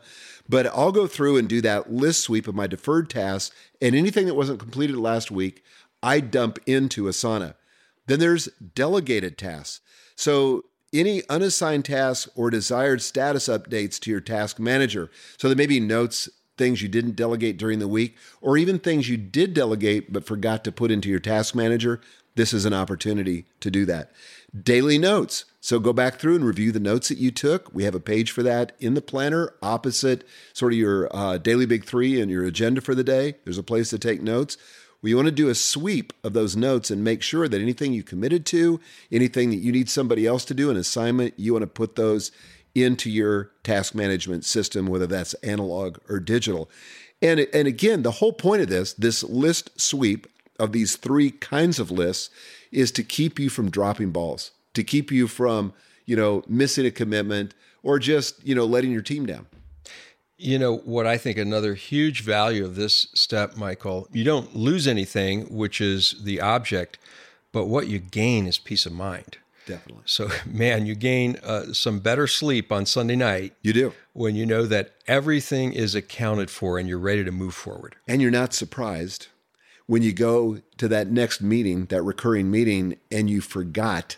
But 0.48 0.66
I'll 0.68 0.92
go 0.92 1.06
through 1.06 1.36
and 1.36 1.48
do 1.48 1.60
that 1.60 1.92
list 1.92 2.20
sweep 2.20 2.48
of 2.48 2.54
my 2.54 2.66
deferred 2.66 3.10
tasks 3.10 3.54
and 3.82 3.94
anything 3.94 4.26
that 4.26 4.34
wasn't 4.34 4.60
completed 4.60 4.96
last 4.96 5.30
week. 5.30 5.62
I 6.02 6.20
dump 6.20 6.58
into 6.66 7.04
Asana. 7.04 7.54
Then 8.06 8.20
there's 8.20 8.46
delegated 8.74 9.36
tasks. 9.36 9.80
So 10.16 10.64
any 10.92 11.22
unassigned 11.28 11.84
tasks 11.84 12.30
or 12.34 12.50
desired 12.50 13.02
status 13.02 13.48
updates 13.48 13.98
to 14.00 14.10
your 14.10 14.20
task 14.20 14.58
manager. 14.58 15.10
So 15.36 15.48
there 15.48 15.56
may 15.56 15.66
be 15.66 15.80
notes, 15.80 16.28
things 16.56 16.82
you 16.82 16.88
didn't 16.88 17.16
delegate 17.16 17.58
during 17.58 17.78
the 17.78 17.88
week, 17.88 18.16
or 18.40 18.56
even 18.56 18.78
things 18.78 19.08
you 19.08 19.16
did 19.16 19.54
delegate 19.54 20.12
but 20.12 20.26
forgot 20.26 20.64
to 20.64 20.72
put 20.72 20.90
into 20.90 21.08
your 21.08 21.20
task 21.20 21.54
manager. 21.54 22.00
This 22.34 22.52
is 22.54 22.64
an 22.64 22.72
opportunity 22.72 23.46
to 23.60 23.70
do 23.70 23.84
that. 23.86 24.12
Daily 24.62 24.96
notes. 24.96 25.44
So 25.60 25.78
go 25.78 25.92
back 25.92 26.18
through 26.18 26.36
and 26.36 26.44
review 26.44 26.72
the 26.72 26.80
notes 26.80 27.08
that 27.08 27.18
you 27.18 27.30
took. 27.30 27.74
We 27.74 27.84
have 27.84 27.94
a 27.94 28.00
page 28.00 28.30
for 28.30 28.42
that 28.44 28.72
in 28.78 28.94
the 28.94 29.02
planner, 29.02 29.52
opposite 29.60 30.26
sort 30.52 30.72
of 30.72 30.78
your 30.78 31.14
uh, 31.14 31.38
daily 31.38 31.66
big 31.66 31.84
three 31.84 32.20
and 32.20 32.30
your 32.30 32.44
agenda 32.44 32.80
for 32.80 32.94
the 32.94 33.04
day. 33.04 33.34
There's 33.44 33.58
a 33.58 33.62
place 33.62 33.90
to 33.90 33.98
take 33.98 34.22
notes. 34.22 34.56
We 35.00 35.14
want 35.14 35.26
to 35.26 35.32
do 35.32 35.48
a 35.48 35.54
sweep 35.54 36.12
of 36.24 36.32
those 36.32 36.56
notes 36.56 36.90
and 36.90 37.04
make 37.04 37.22
sure 37.22 37.48
that 37.48 37.60
anything 37.60 37.92
you 37.92 38.02
committed 38.02 38.44
to, 38.46 38.80
anything 39.12 39.50
that 39.50 39.56
you 39.56 39.70
need 39.70 39.88
somebody 39.88 40.26
else 40.26 40.44
to 40.46 40.54
do, 40.54 40.70
an 40.70 40.76
assignment, 40.76 41.34
you 41.36 41.52
want 41.52 41.62
to 41.62 41.68
put 41.68 41.94
those 41.94 42.32
into 42.74 43.08
your 43.08 43.50
task 43.62 43.94
management 43.94 44.44
system, 44.44 44.86
whether 44.86 45.06
that's 45.06 45.34
analog 45.34 45.98
or 46.08 46.18
digital. 46.18 46.68
And, 47.22 47.40
and 47.52 47.68
again, 47.68 48.02
the 48.02 48.12
whole 48.12 48.32
point 48.32 48.62
of 48.62 48.68
this, 48.68 48.92
this 48.92 49.22
list 49.22 49.80
sweep 49.80 50.26
of 50.58 50.72
these 50.72 50.96
three 50.96 51.30
kinds 51.30 51.78
of 51.78 51.90
lists, 51.90 52.30
is 52.72 52.90
to 52.92 53.04
keep 53.04 53.38
you 53.38 53.48
from 53.48 53.70
dropping 53.70 54.10
balls, 54.10 54.50
to 54.74 54.82
keep 54.82 55.12
you 55.12 55.28
from, 55.28 55.72
you 56.06 56.16
know, 56.16 56.42
missing 56.48 56.84
a 56.84 56.90
commitment 56.90 57.54
or 57.82 57.98
just, 57.98 58.44
you 58.44 58.54
know, 58.54 58.64
letting 58.64 58.90
your 58.90 59.02
team 59.02 59.26
down. 59.26 59.46
You 60.38 60.58
know, 60.58 60.76
what 60.78 61.06
I 61.06 61.18
think 61.18 61.36
another 61.36 61.74
huge 61.74 62.22
value 62.22 62.64
of 62.64 62.76
this 62.76 63.08
step, 63.12 63.56
Michael, 63.56 64.08
you 64.12 64.22
don't 64.22 64.54
lose 64.54 64.86
anything, 64.86 65.46
which 65.54 65.80
is 65.80 66.14
the 66.22 66.40
object, 66.40 66.96
but 67.50 67.66
what 67.66 67.88
you 67.88 67.98
gain 67.98 68.46
is 68.46 68.56
peace 68.56 68.86
of 68.86 68.92
mind. 68.92 69.38
Definitely. 69.66 70.04
So, 70.06 70.30
man, 70.46 70.86
you 70.86 70.94
gain 70.94 71.36
uh, 71.42 71.72
some 71.72 71.98
better 71.98 72.26
sleep 72.26 72.70
on 72.70 72.86
Sunday 72.86 73.16
night. 73.16 73.54
You 73.62 73.72
do. 73.72 73.92
When 74.12 74.36
you 74.36 74.46
know 74.46 74.64
that 74.66 74.92
everything 75.06 75.72
is 75.72 75.94
accounted 75.94 76.50
for 76.50 76.78
and 76.78 76.88
you're 76.88 76.98
ready 76.98 77.24
to 77.24 77.32
move 77.32 77.54
forward. 77.54 77.96
And 78.06 78.22
you're 78.22 78.30
not 78.30 78.54
surprised 78.54 79.26
when 79.86 80.02
you 80.02 80.12
go 80.12 80.60
to 80.76 80.86
that 80.88 81.08
next 81.08 81.40
meeting, 81.40 81.86
that 81.86 82.02
recurring 82.02 82.50
meeting, 82.50 82.96
and 83.10 83.28
you 83.28 83.40
forgot 83.40 84.16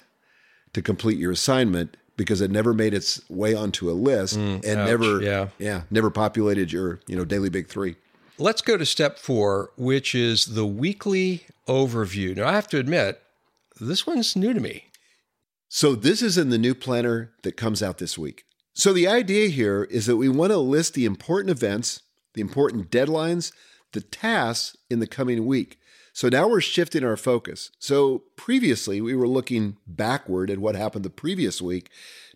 to 0.73 0.83
complete 0.83 1.19
your 1.19 1.33
assignment 1.33 1.97
because 2.21 2.43
it 2.43 2.51
never 2.51 2.75
made 2.75 2.93
its 2.93 3.19
way 3.31 3.55
onto 3.55 3.91
a 3.91 3.93
list 3.93 4.39
mm, 4.39 4.63
and 4.63 4.79
ouch, 4.79 4.87
never 4.87 5.23
yeah. 5.23 5.49
yeah, 5.59 5.83
never 5.91 6.11
populated 6.11 6.71
your, 6.71 7.01
you 7.07 7.17
know, 7.17 7.25
daily 7.25 7.49
big 7.49 7.67
3. 7.67 7.97
Let's 8.37 8.61
go 8.61 8.77
to 8.77 8.85
step 8.85 9.19
4, 9.19 9.71
which 9.79 10.15
is 10.15 10.55
the 10.55 10.67
weekly 10.67 11.47
overview. 11.67 12.37
Now, 12.37 12.47
I 12.49 12.53
have 12.53 12.69
to 12.69 12.79
admit, 12.79 13.23
this 13.81 14.07
one's 14.07 14.37
new 14.37 14.53
to 14.53 14.61
me. 14.61 14.89
So, 15.71 15.95
this 15.95 16.21
is 16.21 16.37
in 16.37 16.51
the 16.51 16.59
new 16.59 16.75
planner 16.75 17.33
that 17.43 17.57
comes 17.57 17.83
out 17.83 17.97
this 17.97 18.19
week. 18.19 18.45
So, 18.75 18.93
the 18.93 19.09
idea 19.09 19.49
here 19.49 19.85
is 19.85 20.05
that 20.05 20.19
we 20.19 20.29
want 20.29 20.53
to 20.53 20.59
list 20.59 20.93
the 20.93 21.07
important 21.07 21.51
events, 21.51 22.03
the 22.35 22.43
important 22.43 22.91
deadlines, 22.91 23.51
the 23.93 24.01
tasks 24.01 24.77
in 24.89 25.01
the 25.01 25.07
coming 25.07 25.47
week. 25.47 25.79
So 26.13 26.29
now 26.29 26.49
we're 26.49 26.61
shifting 26.61 27.05
our 27.05 27.17
focus. 27.17 27.71
So 27.79 28.25
previously 28.37 29.01
we 29.01 29.15
were 29.15 29.29
looking 29.29 29.77
backward 29.87 30.51
at 30.51 30.59
what 30.59 30.75
happened 30.75 31.05
the 31.05 31.11
previous 31.11 31.63
week. 31.63 31.91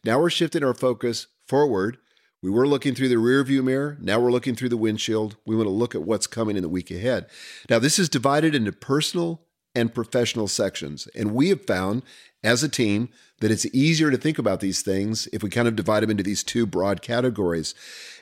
Now 0.04 0.20
we're 0.20 0.30
shifting 0.30 0.64
our 0.64 0.74
focus 0.74 1.26
forward. 1.46 1.98
We 2.42 2.50
were 2.50 2.68
looking 2.68 2.94
through 2.94 3.08
the 3.08 3.16
rearview 3.16 3.64
mirror. 3.64 3.96
Now 4.00 4.20
we're 4.20 4.30
looking 4.30 4.54
through 4.54 4.68
the 4.68 4.76
windshield. 4.76 5.36
We 5.46 5.56
want 5.56 5.66
to 5.66 5.70
look 5.70 5.94
at 5.94 6.02
what's 6.02 6.26
coming 6.26 6.56
in 6.56 6.62
the 6.62 6.68
week 6.68 6.90
ahead. 6.90 7.26
Now 7.68 7.78
this 7.78 7.98
is 7.98 8.08
divided 8.08 8.54
into 8.54 8.72
personal 8.72 9.42
and 9.74 9.94
professional 9.94 10.46
sections. 10.46 11.08
And 11.14 11.34
we 11.34 11.48
have 11.48 11.66
found 11.66 12.02
as 12.44 12.62
a 12.62 12.68
team 12.68 13.08
that 13.40 13.50
it's 13.50 13.66
easier 13.74 14.10
to 14.10 14.16
think 14.16 14.38
about 14.38 14.60
these 14.60 14.82
things 14.82 15.26
if 15.32 15.42
we 15.42 15.50
kind 15.50 15.66
of 15.66 15.74
divide 15.74 16.02
them 16.02 16.10
into 16.10 16.22
these 16.22 16.44
two 16.44 16.64
broad 16.64 17.02
categories. 17.02 17.74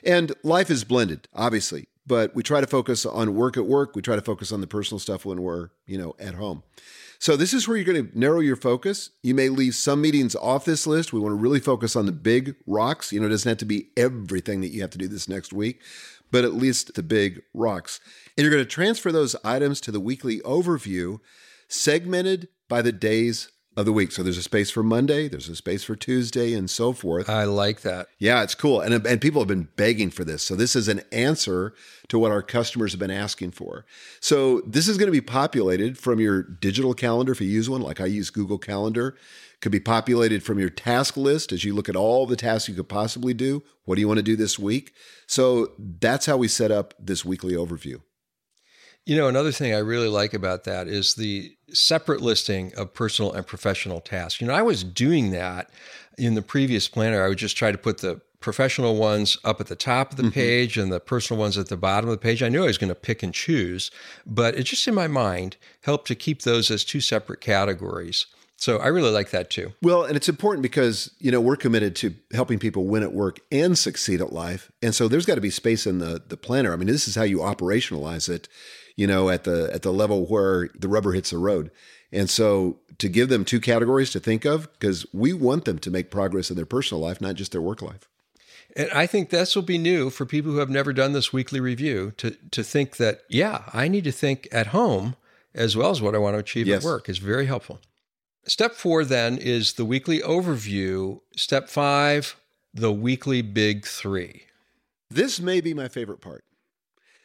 And 0.03 0.33
life 0.41 0.71
is 0.71 0.83
blended, 0.83 1.27
obviously 1.33 1.87
but 2.05 2.35
we 2.35 2.43
try 2.43 2.61
to 2.61 2.67
focus 2.67 3.05
on 3.05 3.35
work 3.35 3.57
at 3.57 3.65
work. 3.65 3.95
We 3.95 4.01
try 4.01 4.15
to 4.15 4.21
focus 4.21 4.51
on 4.51 4.61
the 4.61 4.67
personal 4.67 4.99
stuff 4.99 5.25
when 5.25 5.41
we're, 5.41 5.69
you 5.85 5.97
know, 5.97 6.15
at 6.19 6.35
home. 6.35 6.63
So 7.19 7.37
this 7.37 7.53
is 7.53 7.67
where 7.67 7.77
you're 7.77 7.85
going 7.85 8.09
to 8.09 8.19
narrow 8.19 8.41
your 8.41 8.57
focus. 8.57 9.11
You 9.21 9.33
may 9.33 9.47
leave 9.47 9.75
some 9.75 10.01
meetings 10.01 10.35
off 10.35 10.65
this 10.65 10.85
list. 10.85 11.13
We 11.13 11.21
want 11.21 11.31
to 11.31 11.37
really 11.37 11.61
focus 11.61 11.95
on 11.95 12.05
the 12.05 12.11
big 12.11 12.55
rocks. 12.67 13.13
You 13.13 13.21
know, 13.21 13.27
it 13.27 13.29
doesn't 13.29 13.47
have 13.47 13.57
to 13.59 13.65
be 13.65 13.87
everything 13.95 14.59
that 14.61 14.69
you 14.69 14.81
have 14.81 14.89
to 14.89 14.97
do 14.97 15.07
this 15.07 15.29
next 15.29 15.53
week, 15.53 15.81
but 16.31 16.43
at 16.43 16.53
least 16.53 16.95
the 16.95 17.03
big 17.03 17.41
rocks. 17.53 18.01
And 18.37 18.43
you're 18.43 18.51
going 18.51 18.63
to 18.63 18.69
transfer 18.69 19.09
those 19.11 19.37
items 19.45 19.79
to 19.81 19.91
the 19.91 20.01
weekly 20.01 20.41
overview, 20.41 21.21
segmented 21.69 22.49
by 22.67 22.81
the 22.81 22.91
days 22.91 23.49
of 23.75 23.85
the 23.85 23.93
week. 23.93 24.11
So 24.11 24.23
there's 24.23 24.37
a 24.37 24.43
space 24.43 24.69
for 24.69 24.83
Monday, 24.83 25.27
there's 25.27 25.49
a 25.49 25.55
space 25.55 25.83
for 25.83 25.95
Tuesday, 25.95 26.53
and 26.53 26.69
so 26.69 26.93
forth. 26.93 27.29
I 27.29 27.45
like 27.45 27.81
that. 27.81 28.07
Yeah, 28.19 28.43
it's 28.43 28.55
cool. 28.55 28.81
And, 28.81 29.05
and 29.05 29.21
people 29.21 29.41
have 29.41 29.47
been 29.47 29.69
begging 29.75 30.11
for 30.11 30.23
this. 30.23 30.43
So 30.43 30.55
this 30.55 30.75
is 30.75 30.87
an 30.87 31.01
answer 31.11 31.73
to 32.09 32.19
what 32.19 32.31
our 32.31 32.41
customers 32.41 32.91
have 32.91 32.99
been 32.99 33.11
asking 33.11 33.51
for. 33.51 33.85
So 34.19 34.61
this 34.61 34.87
is 34.87 34.97
going 34.97 35.07
to 35.07 35.11
be 35.11 35.21
populated 35.21 35.97
from 35.97 36.19
your 36.19 36.43
digital 36.43 36.93
calendar 36.93 37.31
if 37.31 37.41
you 37.41 37.47
use 37.47 37.69
one, 37.69 37.81
like 37.81 38.01
I 38.01 38.05
use 38.05 38.29
Google 38.29 38.59
Calendar. 38.59 39.15
Could 39.61 39.71
be 39.71 39.79
populated 39.79 40.43
from 40.43 40.59
your 40.59 40.69
task 40.69 41.15
list 41.15 41.53
as 41.53 41.63
you 41.63 41.73
look 41.73 41.87
at 41.87 41.95
all 41.95 42.25
the 42.25 42.35
tasks 42.35 42.67
you 42.67 42.75
could 42.75 42.89
possibly 42.89 43.33
do. 43.33 43.63
What 43.85 43.95
do 43.95 44.01
you 44.01 44.07
want 44.07 44.17
to 44.17 44.23
do 44.23 44.35
this 44.35 44.59
week? 44.59 44.93
So 45.25 45.71
that's 45.79 46.25
how 46.25 46.35
we 46.35 46.49
set 46.49 46.69
up 46.69 46.93
this 46.99 47.23
weekly 47.23 47.53
overview. 47.53 48.01
You 49.05 49.17
know, 49.17 49.27
another 49.27 49.51
thing 49.51 49.73
I 49.73 49.79
really 49.79 50.07
like 50.07 50.33
about 50.33 50.63
that 50.63 50.87
is 50.87 51.15
the 51.15 51.55
separate 51.73 52.21
listing 52.21 52.73
of 52.75 52.93
personal 52.93 53.33
and 53.33 53.45
professional 53.45 53.99
tasks. 53.99 54.39
You 54.39 54.47
know, 54.47 54.53
I 54.53 54.61
was 54.61 54.83
doing 54.83 55.31
that 55.31 55.69
in 56.17 56.35
the 56.35 56.41
previous 56.41 56.87
planner. 56.87 57.23
I 57.23 57.27
would 57.27 57.37
just 57.37 57.57
try 57.57 57.71
to 57.71 57.77
put 57.77 57.97
the 57.97 58.21
professional 58.39 58.97
ones 58.97 59.37
up 59.43 59.59
at 59.61 59.67
the 59.67 59.75
top 59.75 60.11
of 60.11 60.17
the 60.17 60.23
mm-hmm. 60.23 60.31
page 60.31 60.77
and 60.77 60.91
the 60.91 60.99
personal 60.99 61.39
ones 61.39 61.57
at 61.57 61.69
the 61.69 61.77
bottom 61.77 62.09
of 62.09 62.13
the 62.13 62.21
page. 62.21 62.43
I 62.43 62.49
knew 62.49 62.63
I 62.63 62.67
was 62.67 62.77
going 62.77 62.89
to 62.89 62.95
pick 62.95 63.23
and 63.23 63.33
choose, 63.33 63.89
but 64.25 64.55
it 64.55 64.63
just 64.63 64.87
in 64.87 64.93
my 64.93 65.07
mind 65.07 65.57
helped 65.81 66.07
to 66.07 66.15
keep 66.15 66.41
those 66.41 66.69
as 66.69 66.83
two 66.83 67.01
separate 67.01 67.41
categories. 67.41 68.27
So 68.57 68.77
I 68.77 68.87
really 68.87 69.11
like 69.11 69.31
that 69.31 69.49
too. 69.49 69.73
Well, 69.81 70.03
and 70.03 70.15
it's 70.15 70.29
important 70.29 70.61
because, 70.61 71.11
you 71.19 71.31
know, 71.31 71.41
we're 71.41 71.57
committed 71.57 71.95
to 71.97 72.15
helping 72.33 72.59
people 72.59 72.85
win 72.85 73.03
at 73.03 73.11
work 73.11 73.39
and 73.51 73.77
succeed 73.77 74.21
at 74.21 74.31
life. 74.31 74.71
And 74.81 74.95
so 74.95 75.07
there's 75.07 75.25
got 75.25 75.35
to 75.35 75.41
be 75.41 75.49
space 75.49 75.85
in 75.85 75.99
the 75.99 76.21
the 76.25 76.37
planner. 76.37 76.71
I 76.71 76.77
mean, 76.77 76.87
this 76.87 77.07
is 77.07 77.15
how 77.15 77.23
you 77.23 77.39
operationalize 77.39 78.29
it 78.29 78.47
you 78.95 79.07
know, 79.07 79.29
at 79.29 79.43
the 79.43 79.69
at 79.73 79.81
the 79.81 79.93
level 79.93 80.25
where 80.25 80.69
the 80.75 80.87
rubber 80.87 81.13
hits 81.13 81.31
the 81.31 81.37
road. 81.37 81.71
And 82.11 82.29
so 82.29 82.79
to 82.99 83.09
give 83.09 83.29
them 83.29 83.43
two 83.43 83.59
categories 83.59 84.11
to 84.11 84.19
think 84.19 84.45
of, 84.45 84.71
because 84.73 85.05
we 85.13 85.33
want 85.33 85.65
them 85.65 85.79
to 85.79 85.89
make 85.89 86.11
progress 86.11 86.49
in 86.49 86.55
their 86.55 86.65
personal 86.65 87.01
life, 87.01 87.19
not 87.19 87.35
just 87.35 87.51
their 87.51 87.61
work 87.61 87.81
life. 87.81 88.07
And 88.75 88.89
I 88.91 89.07
think 89.07 89.29
this 89.29 89.55
will 89.55 89.63
be 89.63 89.77
new 89.77 90.09
for 90.09 90.25
people 90.25 90.51
who 90.51 90.57
have 90.57 90.69
never 90.69 90.93
done 90.93 91.13
this 91.13 91.33
weekly 91.33 91.59
review 91.59 92.11
to 92.17 92.31
to 92.51 92.63
think 92.63 92.97
that, 92.97 93.21
yeah, 93.29 93.63
I 93.73 93.87
need 93.87 94.03
to 94.03 94.11
think 94.11 94.47
at 94.51 94.67
home 94.67 95.15
as 95.55 95.77
well 95.77 95.91
as 95.91 96.01
what 96.01 96.15
I 96.15 96.19
want 96.19 96.35
to 96.35 96.39
achieve 96.39 96.67
yes. 96.67 96.83
at 96.83 96.85
work 96.85 97.09
is 97.09 97.19
very 97.19 97.45
helpful. 97.45 97.79
Step 98.45 98.73
four 98.73 99.05
then 99.05 99.37
is 99.37 99.73
the 99.73 99.85
weekly 99.85 100.19
overview. 100.19 101.21
Step 101.35 101.69
five, 101.69 102.35
the 102.73 102.91
weekly 102.91 103.41
big 103.41 103.85
three. 103.85 104.43
This 105.09 105.39
may 105.39 105.61
be 105.61 105.73
my 105.73 105.87
favorite 105.87 106.21
part. 106.21 106.43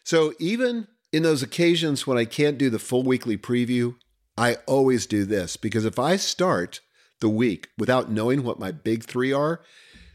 So 0.05 0.35
even 0.39 0.87
in 1.13 1.23
those 1.23 1.43
occasions 1.43 2.07
when 2.07 2.19
I 2.19 2.25
can't 2.25 2.59
do 2.59 2.71
the 2.71 2.79
full 2.79 3.03
weekly 3.03 3.37
preview, 3.37 3.97
I 4.37 4.57
always 4.67 5.07
do 5.07 5.25
this 5.25 5.57
because 5.57 5.85
if 5.85 5.99
I 5.99 6.17
start 6.17 6.81
the 7.21 7.29
week 7.29 7.69
without 7.77 8.11
knowing 8.11 8.43
what 8.43 8.61
my 8.61 8.71
big 8.71 9.05
three 9.05 9.33
are, 9.33 9.61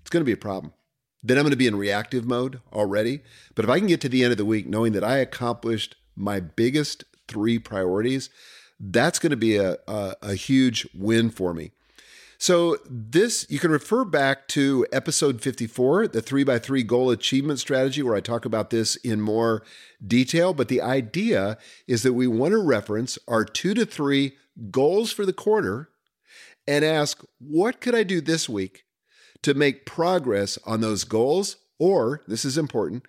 it's 0.02 0.10
going 0.10 0.22
to 0.22 0.26
be 0.26 0.32
a 0.32 0.38
problem. 0.38 0.74
Then 1.22 1.38
I'm 1.38 1.44
going 1.44 1.52
to 1.52 1.58
be 1.58 1.68
in 1.68 1.76
reactive 1.76 2.26
mode 2.26 2.60
already. 2.72 3.22
But 3.56 3.66
if 3.66 3.72
I 3.72 3.80
can 3.80 3.88
get 3.88 4.02
to 4.02 4.10
the 4.10 4.24
end 4.24 4.32
of 4.32 4.38
the 4.38 4.46
week 4.46 4.68
knowing 4.68 4.94
that 4.94 5.04
I 5.04 5.18
accomplished 5.18 5.96
my 6.16 6.40
biggest 6.40 7.06
three 7.28 7.60
priorities, 7.60 8.30
that's 8.80 9.20
going 9.20 9.32
to 9.32 9.38
be 9.38 9.56
a, 9.58 9.78
a, 9.88 10.16
a 10.22 10.36
huge 10.36 10.88
win 10.94 11.30
for 11.30 11.54
me. 11.54 11.72
So, 12.44 12.76
this 12.90 13.46
you 13.50 13.58
can 13.58 13.72
refer 13.72 14.04
back 14.04 14.50
to 14.50 14.86
episode 14.92 15.40
54, 15.40 16.10
the 16.10 16.22
three 16.22 16.44
by 16.44 16.60
three 16.60 16.84
goal 16.84 17.10
achievement 17.10 17.62
strategy, 17.62 18.04
where 18.04 18.18
I 18.18 18.20
talk 18.20 18.44
about 18.44 18.70
this 18.70 18.98
in 18.98 19.22
more 19.22 19.64
detail. 20.06 20.54
But 20.54 20.68
the 20.68 20.82
idea 20.82 21.58
is 21.88 22.04
that 22.04 22.12
we 22.12 22.28
want 22.28 22.52
to 22.52 22.58
reference 22.58 23.18
our 23.30 23.46
two 23.46 23.74
to 23.76 23.86
three 23.86 24.34
goals 24.72 25.10
for 25.10 25.26
the 25.26 25.32
quarter 25.32 25.88
and 26.68 26.84
ask, 26.84 27.24
what 27.40 27.80
could 27.80 27.96
I 27.96 28.04
do 28.04 28.20
this 28.20 28.50
week 28.50 28.84
to 29.42 29.54
make 29.54 29.86
progress 29.86 30.60
on 30.66 30.82
those 30.82 31.06
goals? 31.06 31.56
Or, 31.80 32.24
this 32.28 32.44
is 32.44 32.58
important, 32.58 33.06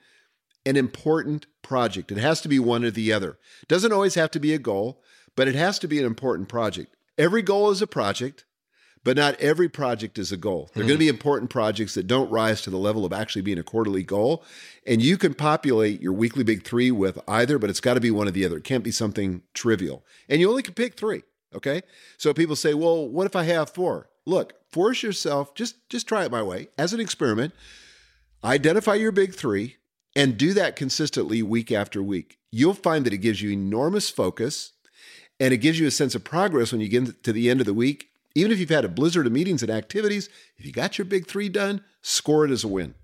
an 0.65 0.77
important 0.77 1.47
project. 1.61 2.13
It 2.13 2.19
has 2.19 2.41
to 2.43 2.49
be 2.49 2.61
one 2.61 2.85
or 2.85 2.93
the 2.93 3.13
other. 3.13 3.39
Doesn't 3.67 3.93
always 3.93 4.15
have 4.15 4.31
to 4.31 4.39
be 4.39 4.55
a 4.55 4.61
goal, 4.61 5.03
but 5.35 5.49
it 5.49 5.57
has 5.57 5.81
to 5.81 5.89
be 5.89 5.99
an 5.99 6.07
important 6.07 6.49
project. 6.49 6.95
Every 7.19 7.43
goal 7.43 7.71
is 7.71 7.83
a 7.83 7.89
project 7.89 8.45
but 9.05 9.17
not 9.17 9.39
every 9.39 9.69
project 9.69 10.19
is 10.19 10.33
a 10.33 10.37
goal. 10.37 10.71
There 10.73 10.83
are 10.83 10.85
mm. 10.85 10.89
going 10.89 10.99
to 10.99 11.05
be 11.05 11.09
important 11.09 11.51
projects 11.51 11.95
that 11.95 12.07
don't 12.07 12.31
rise 12.31 12.63
to 12.63 12.71
the 12.71 12.79
level 12.79 13.05
of 13.05 13.13
actually 13.13 13.43
being 13.43 13.59
a 13.59 13.63
quarterly 13.63 14.03
goal. 14.03 14.43
And 14.87 15.03
you 15.03 15.19
can 15.19 15.35
populate 15.35 16.01
your 16.01 16.15
weekly 16.15 16.43
big 16.43 16.65
three 16.65 16.91
with 16.91 17.19
either, 17.29 17.59
but 17.59 17.71
it's 17.71 17.81
got 17.81 17.95
to 17.95 18.01
be 18.01 18.11
one 18.11 18.27
or 18.27 18.33
the 18.33 18.47
other. 18.47 18.57
It 18.57 18.65
can't 18.65 18.83
be 18.83 18.91
something 18.91 19.43
trivial. 19.53 20.05
And 20.29 20.41
you 20.41 20.49
only 20.49 20.63
can 20.63 20.75
pick 20.75 20.95
three. 20.95 21.23
Okay. 21.55 21.83
So 22.17 22.35
people 22.35 22.57
say, 22.57 22.75
well, 22.75 23.07
what 23.07 23.27
if 23.27 23.37
I 23.37 23.45
have 23.45 23.71
four? 23.71 24.09
Look, 24.27 24.55
force 24.73 25.03
yourself, 25.03 25.55
just 25.55 25.89
just 25.89 26.09
try 26.09 26.25
it 26.25 26.33
my 26.33 26.43
way 26.43 26.69
as 26.79 26.93
an 26.95 27.01
experiment. 27.01 27.53
Identify 28.43 28.95
your 28.95 29.13
big 29.13 29.35
three 29.35 29.77
and 30.17 30.39
do 30.39 30.55
that 30.55 30.77
consistently 30.77 31.43
week 31.43 31.71
after 31.71 32.03
week. 32.03 32.39
You'll 32.51 32.75
find 32.75 33.05
that 33.05 33.13
it 33.13 33.19
gives 33.19 33.43
you 33.43 33.51
enormous 33.51 34.11
focus 34.11 34.73
and 35.39 35.53
it 35.53 35.59
gives 35.59 35.79
you 35.79 35.87
a 35.87 35.91
sense 35.91 36.15
of 36.15 36.25
progress 36.25 36.73
when 36.73 36.81
you 36.81 36.89
get 36.89 37.23
to 37.25 37.33
the 37.33 37.51
end 37.51 37.61
of 37.61 37.67
the 37.67 37.75
week 37.75 38.11
even 38.35 38.51
if 38.51 38.59
you've 38.59 38.69
had 38.71 38.85
a 38.85 38.89
blizzard 38.89 39.27
of 39.27 39.33
meetings 39.33 39.63
and 39.63 39.71
activities, 39.71 40.29
if 40.57 40.67
you 40.67 40.73
got 40.73 40.99
your 40.99 41.05
big 41.05 41.27
three 41.27 41.49
done, 41.49 41.83
score 42.03 42.45
it 42.45 42.51
as 42.51 42.65
a 42.65 42.69
win. 42.69 42.95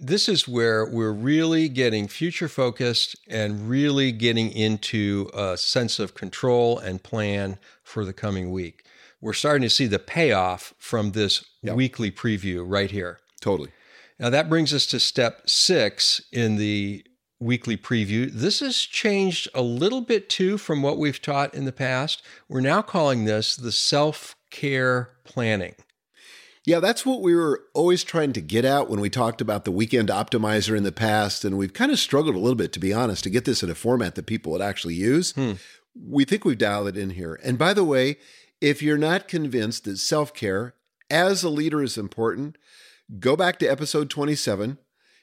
This 0.00 0.28
is 0.28 0.46
where 0.46 0.86
we're 0.86 1.12
really 1.12 1.68
getting 1.68 2.06
future 2.06 2.48
focused 2.48 3.16
and 3.28 3.68
really 3.68 4.12
getting 4.12 4.52
into 4.52 5.28
a 5.34 5.56
sense 5.56 5.98
of 5.98 6.14
control 6.14 6.78
and 6.78 7.02
plan 7.02 7.58
for 7.82 8.04
the 8.04 8.12
coming 8.12 8.52
week. 8.52 8.84
We're 9.20 9.32
starting 9.32 9.62
to 9.62 9.70
see 9.70 9.88
the 9.88 9.98
payoff 9.98 10.72
from 10.78 11.10
this 11.10 11.44
yep. 11.62 11.74
weekly 11.74 12.12
preview 12.12 12.62
right 12.64 12.90
here. 12.90 13.18
Totally. 13.40 13.70
Now, 14.20 14.30
that 14.30 14.48
brings 14.48 14.72
us 14.72 14.86
to 14.86 15.00
step 15.00 15.48
six 15.48 16.22
in 16.32 16.56
the 16.56 17.04
weekly 17.40 17.76
preview. 17.76 18.30
This 18.32 18.60
has 18.60 18.78
changed 18.78 19.48
a 19.54 19.62
little 19.62 20.00
bit 20.00 20.28
too 20.28 20.58
from 20.58 20.82
what 20.82 20.98
we've 20.98 21.22
taught 21.22 21.54
in 21.54 21.64
the 21.64 21.72
past. 21.72 22.22
We're 22.48 22.60
now 22.60 22.82
calling 22.82 23.24
this 23.24 23.56
the 23.56 23.72
self 23.72 24.36
care 24.50 25.10
planning. 25.24 25.74
Yeah, 26.68 26.80
that's 26.80 27.06
what 27.06 27.22
we 27.22 27.34
were 27.34 27.64
always 27.72 28.04
trying 28.04 28.34
to 28.34 28.42
get 28.42 28.66
at 28.66 28.90
when 28.90 29.00
we 29.00 29.08
talked 29.08 29.40
about 29.40 29.64
the 29.64 29.72
weekend 29.72 30.10
optimizer 30.10 30.76
in 30.76 30.82
the 30.82 30.92
past. 30.92 31.42
And 31.42 31.56
we've 31.56 31.72
kind 31.72 31.90
of 31.90 31.98
struggled 31.98 32.34
a 32.34 32.38
little 32.38 32.56
bit, 32.56 32.74
to 32.74 32.78
be 32.78 32.92
honest, 32.92 33.24
to 33.24 33.30
get 33.30 33.46
this 33.46 33.62
in 33.62 33.70
a 33.70 33.74
format 33.74 34.16
that 34.16 34.26
people 34.26 34.52
would 34.52 34.60
actually 34.60 34.94
use. 34.94 35.32
Hmm. 35.32 35.52
We 35.98 36.26
think 36.26 36.44
we've 36.44 36.58
dialed 36.58 36.88
it 36.88 36.96
in 36.96 37.10
here. 37.10 37.40
And 37.42 37.56
by 37.56 37.72
the 37.72 37.84
way, 37.84 38.18
if 38.60 38.82
you're 38.82 38.98
not 38.98 39.28
convinced 39.28 39.84
that 39.84 39.96
self 39.96 40.34
care 40.34 40.74
as 41.08 41.42
a 41.42 41.48
leader 41.48 41.82
is 41.82 41.96
important, 41.96 42.58
go 43.18 43.34
back 43.34 43.58
to 43.60 43.66
episode 43.66 44.10
27. 44.10 44.76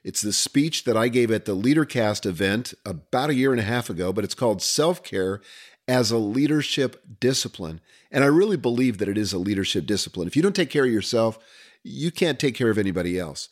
It's 0.04 0.22
the 0.22 0.34
speech 0.34 0.84
that 0.86 0.98
I 0.98 1.10
gave 1.10 1.32
at 1.32 1.46
the 1.46 1.56
LeaderCast 1.56 2.26
event 2.26 2.74
about 2.86 3.30
a 3.30 3.36
year 3.36 3.52
and 3.52 3.60
a 3.60 3.64
half 3.64 3.90
ago, 3.90 4.12
but 4.14 4.24
it's 4.24 4.36
called 4.36 4.62
Self 4.62 5.04
Care 5.04 5.42
as 5.88 6.12
a 6.12 6.18
Leadership 6.18 7.04
Discipline. 7.20 7.82
And 8.12 8.24
I 8.24 8.28
really 8.28 8.58
believe 8.58 8.98
that 8.98 9.10
it 9.10 9.18
is 9.18 9.34
a 9.34 9.38
leadership 9.38 9.86
discipline. 9.86 10.28
If 10.28 10.36
you 10.36 10.42
don't 10.42 10.56
take 10.56 10.70
care 10.70 10.86
of 10.86 10.92
yourself, 10.92 11.38
you 11.84 12.12
can't 12.12 12.40
take 12.40 12.56
care 12.56 12.70
of 12.70 12.78
anybody 12.78 13.20
else. 13.20 13.50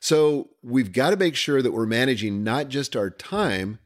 So 0.00 0.50
we've 0.62 0.92
got 0.92 1.10
to 1.10 1.16
make 1.16 1.36
sure 1.36 1.62
that 1.62 1.72
we're 1.72 1.86
managing 1.86 2.44
not 2.44 2.68
just 2.68 2.96
our 2.96 3.10
time, 3.10 3.78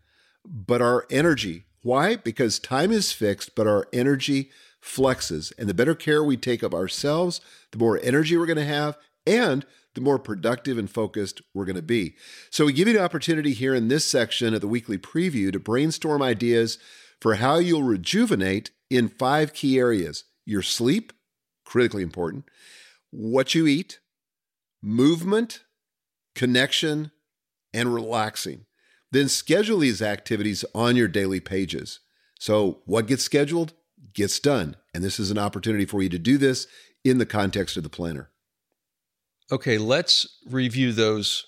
but 0.44 0.82
our 0.82 1.06
energy. 1.10 1.64
Why? 1.82 2.16
Because 2.16 2.58
time 2.58 2.92
is 2.92 3.12
fixed, 3.12 3.54
but 3.54 3.66
our 3.66 3.86
energy 3.92 4.50
flexes. 4.82 5.52
And 5.58 5.68
the 5.68 5.74
better 5.74 5.94
care 5.94 6.22
we 6.22 6.36
take 6.36 6.62
of 6.62 6.74
ourselves, 6.74 7.40
the 7.70 7.78
more 7.78 8.00
energy 8.02 8.36
we're 8.36 8.46
going 8.46 8.56
to 8.56 8.64
have, 8.64 8.96
and 9.26 9.64
the 9.94 10.00
more 10.00 10.18
productive 10.18 10.78
and 10.78 10.90
focused 10.90 11.42
we're 11.52 11.64
going 11.64 11.76
to 11.76 11.82
be. 11.82 12.14
So, 12.48 12.66
we 12.66 12.72
give 12.72 12.88
you 12.88 12.96
an 12.96 13.04
opportunity 13.04 13.52
here 13.52 13.74
in 13.74 13.88
this 13.88 14.04
section 14.04 14.54
of 14.54 14.60
the 14.60 14.68
weekly 14.68 14.98
preview 14.98 15.52
to 15.52 15.58
brainstorm 15.58 16.22
ideas 16.22 16.78
for 17.20 17.36
how 17.36 17.56
you'll 17.56 17.82
rejuvenate 17.82 18.70
in 18.88 19.08
five 19.08 19.52
key 19.52 19.78
areas 19.78 20.24
your 20.44 20.62
sleep, 20.62 21.12
critically 21.64 22.02
important, 22.02 22.44
what 23.10 23.54
you 23.54 23.66
eat, 23.66 24.00
movement, 24.82 25.60
connection, 26.34 27.10
and 27.72 27.94
relaxing. 27.94 28.66
Then 29.12 29.28
schedule 29.28 29.78
these 29.78 30.02
activities 30.02 30.64
on 30.74 30.96
your 30.96 31.08
daily 31.08 31.40
pages. 31.40 32.00
So, 32.38 32.80
what 32.84 33.06
gets 33.06 33.22
scheduled 33.22 33.74
gets 34.14 34.40
done. 34.40 34.76
And 34.94 35.04
this 35.04 35.20
is 35.20 35.30
an 35.30 35.38
opportunity 35.38 35.84
for 35.84 36.02
you 36.02 36.08
to 36.08 36.18
do 36.18 36.38
this 36.38 36.66
in 37.04 37.18
the 37.18 37.26
context 37.26 37.76
of 37.76 37.82
the 37.82 37.88
planner. 37.88 38.30
Okay, 39.52 39.78
let's 39.78 40.38
review 40.48 40.92
those 40.92 41.46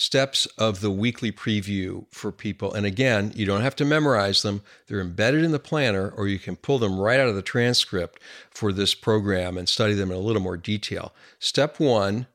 steps 0.00 0.46
of 0.56 0.80
the 0.80 0.90
weekly 0.90 1.30
preview 1.30 2.06
for 2.10 2.32
people. 2.32 2.72
And 2.72 2.86
again, 2.86 3.32
you 3.34 3.44
don't 3.44 3.60
have 3.60 3.76
to 3.76 3.84
memorize 3.84 4.42
them, 4.42 4.62
they're 4.86 5.00
embedded 5.00 5.44
in 5.44 5.52
the 5.52 5.58
planner, 5.58 6.08
or 6.10 6.26
you 6.26 6.38
can 6.38 6.56
pull 6.56 6.78
them 6.78 6.98
right 6.98 7.20
out 7.20 7.28
of 7.28 7.34
the 7.34 7.42
transcript 7.42 8.18
for 8.50 8.72
this 8.72 8.94
program 8.94 9.58
and 9.58 9.68
study 9.68 9.92
them 9.92 10.10
in 10.10 10.16
a 10.16 10.20
little 10.20 10.42
more 10.42 10.56
detail. 10.56 11.12
Step 11.38 11.78
one 11.78 12.26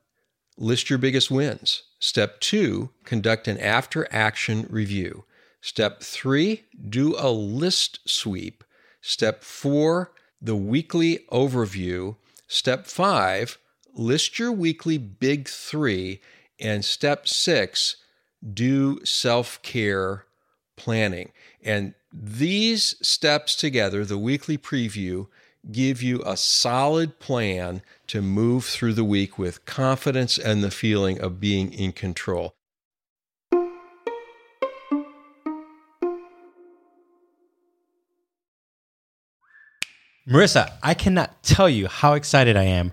list 0.56 0.88
your 0.88 0.98
biggest 0.98 1.30
wins. 1.30 1.82
Step 1.98 2.40
two 2.40 2.90
conduct 3.04 3.48
an 3.48 3.58
after 3.58 4.06
action 4.12 4.66
review. 4.70 5.24
Step 5.60 6.02
three 6.02 6.64
do 6.88 7.16
a 7.18 7.30
list 7.30 7.98
sweep. 8.08 8.62
Step 9.00 9.42
four 9.42 10.12
the 10.40 10.56
weekly 10.56 11.20
overview. 11.32 12.16
Step 12.46 12.86
five, 12.86 13.58
list 13.94 14.38
your 14.38 14.52
weekly 14.52 14.98
big 14.98 15.48
three. 15.48 16.20
And 16.58 16.84
step 16.84 17.28
six, 17.28 17.96
do 18.52 19.04
self 19.04 19.60
care 19.62 20.24
planning. 20.76 21.32
And 21.62 21.94
these 22.12 22.94
steps 23.06 23.56
together, 23.56 24.04
the 24.04 24.18
weekly 24.18 24.56
preview, 24.56 25.26
give 25.70 26.02
you 26.02 26.22
a 26.24 26.36
solid 26.36 27.18
plan 27.18 27.82
to 28.06 28.22
move 28.22 28.64
through 28.64 28.94
the 28.94 29.04
week 29.04 29.38
with 29.38 29.64
confidence 29.64 30.38
and 30.38 30.62
the 30.62 30.70
feeling 30.70 31.20
of 31.20 31.40
being 31.40 31.72
in 31.72 31.92
control. 31.92 32.54
Marissa, 40.28 40.72
I 40.82 40.94
cannot 40.94 41.42
tell 41.44 41.68
you 41.68 41.86
how 41.86 42.14
excited 42.14 42.56
I 42.56 42.64
am 42.64 42.92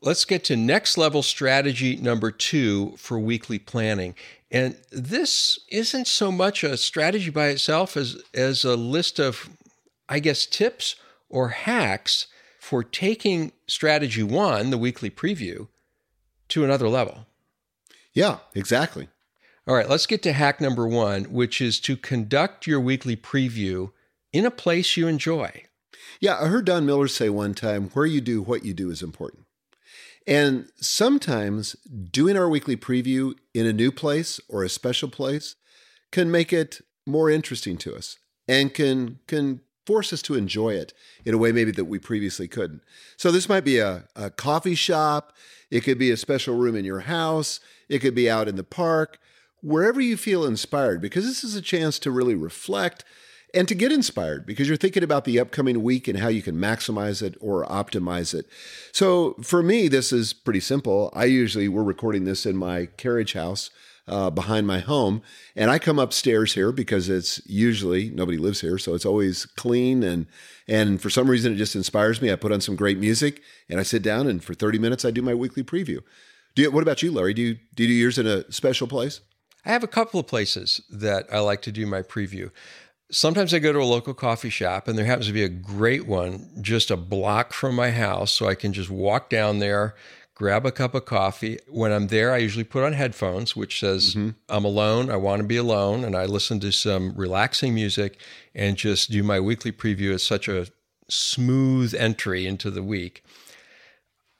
Let's 0.00 0.24
get 0.24 0.44
to 0.44 0.56
next 0.56 0.96
level 0.96 1.22
strategy 1.22 1.96
number 1.96 2.30
two 2.30 2.94
for 2.96 3.18
weekly 3.18 3.58
planning. 3.58 4.14
And 4.50 4.76
this 4.90 5.58
isn't 5.70 6.06
so 6.06 6.30
much 6.30 6.62
a 6.62 6.76
strategy 6.76 7.30
by 7.30 7.48
itself 7.48 7.96
as, 7.96 8.22
as 8.32 8.64
a 8.64 8.76
list 8.76 9.18
of, 9.18 9.50
I 10.08 10.20
guess, 10.20 10.46
tips 10.46 10.96
or 11.28 11.48
hacks 11.48 12.28
for 12.60 12.84
taking 12.84 13.52
strategy 13.66 14.22
one, 14.22 14.70
the 14.70 14.78
weekly 14.78 15.10
preview, 15.10 15.68
to 16.48 16.64
another 16.64 16.88
level. 16.88 17.26
Yeah, 18.12 18.38
exactly. 18.54 19.08
All 19.66 19.74
right, 19.74 19.88
let's 19.88 20.06
get 20.06 20.22
to 20.22 20.32
hack 20.32 20.60
number 20.60 20.86
one, 20.86 21.24
which 21.24 21.60
is 21.60 21.78
to 21.80 21.96
conduct 21.96 22.66
your 22.66 22.80
weekly 22.80 23.16
preview 23.16 23.90
in 24.32 24.46
a 24.46 24.50
place 24.50 24.96
you 24.96 25.06
enjoy. 25.08 25.64
Yeah, 26.20 26.38
I 26.40 26.46
heard 26.46 26.64
Don 26.64 26.86
Miller 26.86 27.08
say 27.08 27.28
one 27.28 27.54
time 27.54 27.90
where 27.90 28.06
you 28.06 28.20
do 28.20 28.40
what 28.40 28.64
you 28.64 28.72
do 28.72 28.90
is 28.90 29.02
important. 29.02 29.44
And 30.28 30.68
sometimes 30.76 31.74
doing 32.12 32.36
our 32.36 32.50
weekly 32.50 32.76
preview 32.76 33.32
in 33.54 33.64
a 33.64 33.72
new 33.72 33.90
place 33.90 34.38
or 34.46 34.62
a 34.62 34.68
special 34.68 35.08
place 35.08 35.56
can 36.12 36.30
make 36.30 36.52
it 36.52 36.82
more 37.06 37.30
interesting 37.30 37.78
to 37.78 37.96
us 37.96 38.18
and 38.46 38.72
can 38.74 39.20
can 39.26 39.62
force 39.86 40.12
us 40.12 40.20
to 40.20 40.34
enjoy 40.34 40.74
it 40.74 40.92
in 41.24 41.32
a 41.32 41.38
way 41.38 41.50
maybe 41.50 41.70
that 41.70 41.86
we 41.86 41.98
previously 41.98 42.46
couldn't. 42.46 42.82
So 43.16 43.32
this 43.32 43.48
might 43.48 43.64
be 43.64 43.78
a, 43.78 44.04
a 44.14 44.28
coffee 44.28 44.74
shop, 44.74 45.32
it 45.70 45.80
could 45.80 45.98
be 45.98 46.10
a 46.10 46.16
special 46.18 46.54
room 46.54 46.76
in 46.76 46.84
your 46.84 47.00
house, 47.00 47.60
it 47.88 48.00
could 48.00 48.14
be 48.14 48.28
out 48.28 48.48
in 48.48 48.56
the 48.56 48.64
park, 48.64 49.18
wherever 49.62 49.98
you 49.98 50.18
feel 50.18 50.44
inspired, 50.44 51.00
because 51.00 51.24
this 51.24 51.42
is 51.42 51.56
a 51.56 51.62
chance 51.62 51.98
to 52.00 52.10
really 52.10 52.34
reflect 52.34 53.02
and 53.54 53.66
to 53.68 53.74
get 53.74 53.92
inspired 53.92 54.46
because 54.46 54.68
you're 54.68 54.76
thinking 54.76 55.02
about 55.02 55.24
the 55.24 55.40
upcoming 55.40 55.82
week 55.82 56.08
and 56.08 56.18
how 56.18 56.28
you 56.28 56.42
can 56.42 56.56
maximize 56.56 57.22
it 57.22 57.36
or 57.40 57.64
optimize 57.66 58.34
it. 58.34 58.46
So 58.92 59.34
for 59.42 59.62
me, 59.62 59.88
this 59.88 60.12
is 60.12 60.32
pretty 60.32 60.60
simple. 60.60 61.10
I 61.14 61.24
usually, 61.24 61.68
we're 61.68 61.82
recording 61.82 62.24
this 62.24 62.46
in 62.46 62.56
my 62.56 62.86
carriage 62.96 63.32
house. 63.32 63.70
Uh, 64.06 64.30
behind 64.30 64.66
my 64.66 64.78
home, 64.78 65.20
and 65.54 65.70
I 65.70 65.78
come 65.78 65.98
upstairs 65.98 66.54
here 66.54 66.72
because 66.72 67.10
it's 67.10 67.46
usually 67.46 68.08
nobody 68.08 68.38
lives 68.38 68.62
here, 68.62 68.78
so 68.78 68.94
it's 68.94 69.04
always 69.04 69.44
clean 69.44 70.02
and 70.02 70.26
and 70.66 70.98
for 70.98 71.10
some 71.10 71.28
reason 71.28 71.52
it 71.52 71.56
just 71.56 71.76
inspires 71.76 72.22
me. 72.22 72.32
I 72.32 72.36
put 72.36 72.50
on 72.50 72.62
some 72.62 72.74
great 72.74 72.96
music 72.96 73.42
and 73.68 73.78
I 73.78 73.82
sit 73.82 74.02
down 74.02 74.26
and 74.26 74.42
for 74.42 74.54
thirty 74.54 74.78
minutes 74.78 75.04
I 75.04 75.10
do 75.10 75.20
my 75.20 75.34
weekly 75.34 75.62
preview. 75.62 76.00
Do 76.54 76.62
you, 76.62 76.70
what 76.70 76.82
about 76.82 77.02
you, 77.02 77.12
Larry? 77.12 77.34
Do 77.34 77.42
you 77.42 77.58
do 77.74 77.82
you 77.82 77.88
do 77.90 77.92
yours 77.92 78.16
in 78.16 78.26
a 78.26 78.50
special 78.50 78.86
place? 78.86 79.20
I 79.66 79.72
have 79.72 79.84
a 79.84 79.88
couple 79.88 80.18
of 80.18 80.26
places 80.26 80.80
that 80.88 81.26
I 81.30 81.40
like 81.40 81.60
to 81.62 81.72
do 81.72 81.84
my 81.84 82.00
preview. 82.00 82.50
Sometimes 83.10 83.54
I 83.54 83.58
go 83.58 83.72
to 83.72 83.80
a 83.80 83.84
local 83.84 84.12
coffee 84.14 84.50
shop, 84.50 84.86
and 84.86 84.98
there 84.98 85.06
happens 85.06 85.28
to 85.28 85.32
be 85.32 85.44
a 85.44 85.48
great 85.48 86.06
one 86.06 86.50
just 86.60 86.90
a 86.90 86.96
block 86.96 87.52
from 87.52 87.74
my 87.74 87.90
house. 87.90 88.32
So 88.32 88.46
I 88.46 88.54
can 88.54 88.72
just 88.72 88.90
walk 88.90 89.30
down 89.30 89.60
there, 89.60 89.94
grab 90.34 90.66
a 90.66 90.72
cup 90.72 90.94
of 90.94 91.06
coffee. 91.06 91.58
When 91.68 91.90
I'm 91.90 92.08
there, 92.08 92.32
I 92.32 92.38
usually 92.38 92.64
put 92.64 92.84
on 92.84 92.92
headphones, 92.92 93.56
which 93.56 93.80
says 93.80 94.14
mm-hmm. 94.14 94.30
I'm 94.48 94.64
alone. 94.64 95.10
I 95.10 95.16
want 95.16 95.40
to 95.40 95.48
be 95.48 95.56
alone. 95.56 96.04
And 96.04 96.14
I 96.14 96.26
listen 96.26 96.60
to 96.60 96.70
some 96.70 97.14
relaxing 97.16 97.74
music 97.74 98.18
and 98.54 98.76
just 98.76 99.10
do 99.10 99.22
my 99.22 99.40
weekly 99.40 99.72
preview. 99.72 100.12
It's 100.12 100.24
such 100.24 100.46
a 100.46 100.66
smooth 101.08 101.94
entry 101.94 102.46
into 102.46 102.70
the 102.70 102.82
week. 102.82 103.24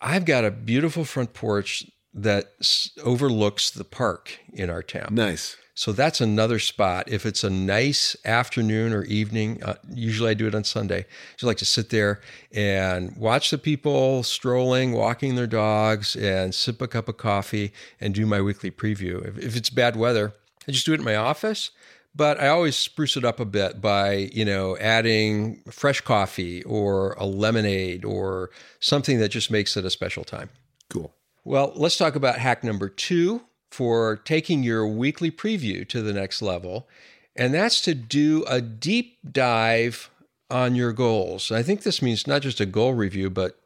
I've 0.01 0.25
got 0.25 0.45
a 0.45 0.51
beautiful 0.51 1.05
front 1.05 1.33
porch 1.33 1.85
that 2.15 2.53
s- 2.61 2.91
overlooks 3.03 3.71
the 3.71 3.85
park 3.85 4.39
in 4.53 4.71
our 4.71 4.83
town. 4.83 5.09
Nice. 5.13 5.57
So 5.79 5.93
that's 5.93 6.21
another 6.21 6.59
spot. 6.59 7.09
If 7.09 7.25
it's 7.25 7.45
a 7.45 7.51
nice 7.51 8.17
afternoon 8.25 8.93
or 8.93 9.05
evening, 9.05 9.63
uh, 9.63 9.77
usually 9.89 10.31
I 10.31 10.35
do 10.35 10.49
it 10.49 10.55
on 10.57 10.65
Sunday. 10.65 11.07
Just 11.35 11.45
like 11.45 11.59
to 11.59 11.65
sit 11.65 11.91
there 11.91 12.21
and 12.51 13.17
watch 13.17 13.53
the 13.53 13.59
people 13.59 14.25
strolling, 14.25 14.91
walking 14.91 15.37
their 15.37 15.47
dogs, 15.47 16.17
and 16.17 16.53
sip 16.53 16.83
a 16.83 16.89
cup 16.89 17.09
of 17.09 17.17
coffee 17.17 17.73
and 18.01 18.13
do 18.13 18.27
my 18.27 18.41
weekly 18.41 18.73
preview. 18.73 19.25
If, 19.25 19.39
if 19.39 19.57
it's 19.57 19.71
bad 19.71 19.95
weather, 19.95 20.33
I 20.67 20.73
just 20.73 20.85
do 20.85 20.95
it 20.95 20.99
in 20.99 21.05
my 21.05 21.15
office. 21.15 21.71
But 22.13 22.41
I 22.41 22.49
always 22.49 22.75
spruce 22.75 23.17
it 23.17 23.25
up 23.25 23.39
a 23.39 23.45
bit 23.45 23.81
by, 23.81 24.31
you 24.33 24.45
know, 24.45 24.77
adding 24.79 25.63
fresh 25.71 26.01
coffee 26.01 26.65
or 26.65 27.13
a 27.13 27.25
lemonade 27.25 28.05
or 28.05 28.51
something 28.81 29.21
that 29.21 29.29
just 29.29 29.49
makes 29.49 29.77
it 29.77 29.85
a 29.85 29.91
special 29.91 30.25
time. 30.25 30.51
Cool. 30.91 31.15
Well, 31.45 31.73
let's 31.77 31.97
talk 31.97 32.17
about 32.17 32.41
hack 32.41 32.65
number 32.65 32.89
two 32.89 33.43
for 33.71 34.17
taking 34.17 34.63
your 34.63 34.87
weekly 34.87 35.31
preview 35.31 35.87
to 35.89 36.03
the 36.03 36.13
next 36.13 36.43
level. 36.43 36.89
And 37.37 37.55
that's 37.55 37.81
to 37.83 37.95
do 37.95 38.45
a 38.49 38.61
deep 38.61 39.19
dive 39.31 40.11
on 40.51 40.75
your 40.75 40.93
goals. 40.93 41.53
I 41.53 41.63
think 41.63 41.83
this 41.83 42.03
means 42.03 42.27
not 42.27 42.43
just 42.43 42.61
a 42.61 42.67
goal 42.67 42.95
review, 42.95 43.31
but 43.31 43.59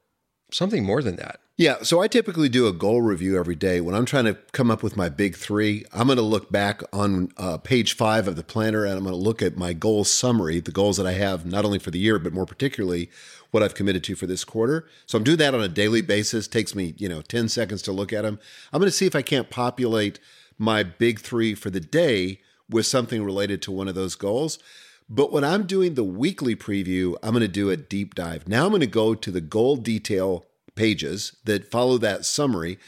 something 0.50 0.84
more 0.84 1.02
than 1.02 1.16
that. 1.16 1.40
Yeah, 1.58 1.82
so 1.82 2.00
I 2.00 2.08
typically 2.08 2.48
do 2.48 2.66
a 2.66 2.72
goal 2.72 3.02
review 3.02 3.38
every 3.38 3.54
day. 3.54 3.82
When 3.82 3.94
I'm 3.94 4.06
trying 4.06 4.24
to 4.24 4.38
come 4.52 4.70
up 4.70 4.82
with 4.82 4.96
my 4.96 5.10
big 5.10 5.36
three, 5.36 5.84
I'm 5.92 6.06
going 6.06 6.16
to 6.16 6.22
look 6.22 6.50
back 6.50 6.82
on 6.94 7.30
uh, 7.36 7.58
page 7.58 7.94
five 7.94 8.26
of 8.26 8.36
the 8.36 8.42
planner 8.42 8.86
and 8.86 8.94
I'm 8.94 9.04
going 9.04 9.12
to 9.14 9.16
look 9.16 9.42
at 9.42 9.58
my 9.58 9.74
goal 9.74 10.04
summary, 10.04 10.60
the 10.60 10.72
goals 10.72 10.96
that 10.96 11.06
I 11.06 11.12
have, 11.12 11.44
not 11.44 11.66
only 11.66 11.78
for 11.78 11.90
the 11.90 11.98
year, 11.98 12.18
but 12.18 12.32
more 12.32 12.46
particularly 12.46 13.10
what 13.50 13.62
I've 13.62 13.74
committed 13.74 14.02
to 14.04 14.14
for 14.14 14.26
this 14.26 14.44
quarter. 14.44 14.88
So 15.04 15.18
I'm 15.18 15.24
doing 15.24 15.36
that 15.38 15.54
on 15.54 15.60
a 15.60 15.68
daily 15.68 16.00
basis. 16.00 16.48
takes 16.48 16.74
me, 16.74 16.94
you 16.96 17.06
know, 17.06 17.20
10 17.20 17.50
seconds 17.50 17.82
to 17.82 17.92
look 17.92 18.14
at 18.14 18.22
them. 18.22 18.40
I'm 18.72 18.80
going 18.80 18.90
to 18.90 18.96
see 18.96 19.06
if 19.06 19.14
I 19.14 19.22
can't 19.22 19.50
populate 19.50 20.18
my 20.56 20.82
big 20.82 21.20
three 21.20 21.54
for 21.54 21.68
the 21.68 21.80
day 21.80 22.40
with 22.70 22.86
something 22.86 23.22
related 23.22 23.60
to 23.62 23.72
one 23.72 23.88
of 23.88 23.94
those 23.94 24.14
goals. 24.14 24.58
But 25.06 25.32
when 25.32 25.44
I'm 25.44 25.66
doing 25.66 25.94
the 25.94 26.04
weekly 26.04 26.56
preview, 26.56 27.14
I'm 27.22 27.32
going 27.32 27.42
to 27.42 27.48
do 27.48 27.68
a 27.68 27.76
deep 27.76 28.14
dive. 28.14 28.48
Now 28.48 28.64
I'm 28.64 28.70
going 28.70 28.80
to 28.80 28.86
go 28.86 29.14
to 29.14 29.30
the 29.30 29.42
goal 29.42 29.76
detail 29.76 30.46
pages 30.74 31.36
that 31.44 31.70
follow 31.70 31.98
that 31.98 32.24
summary. 32.24 32.78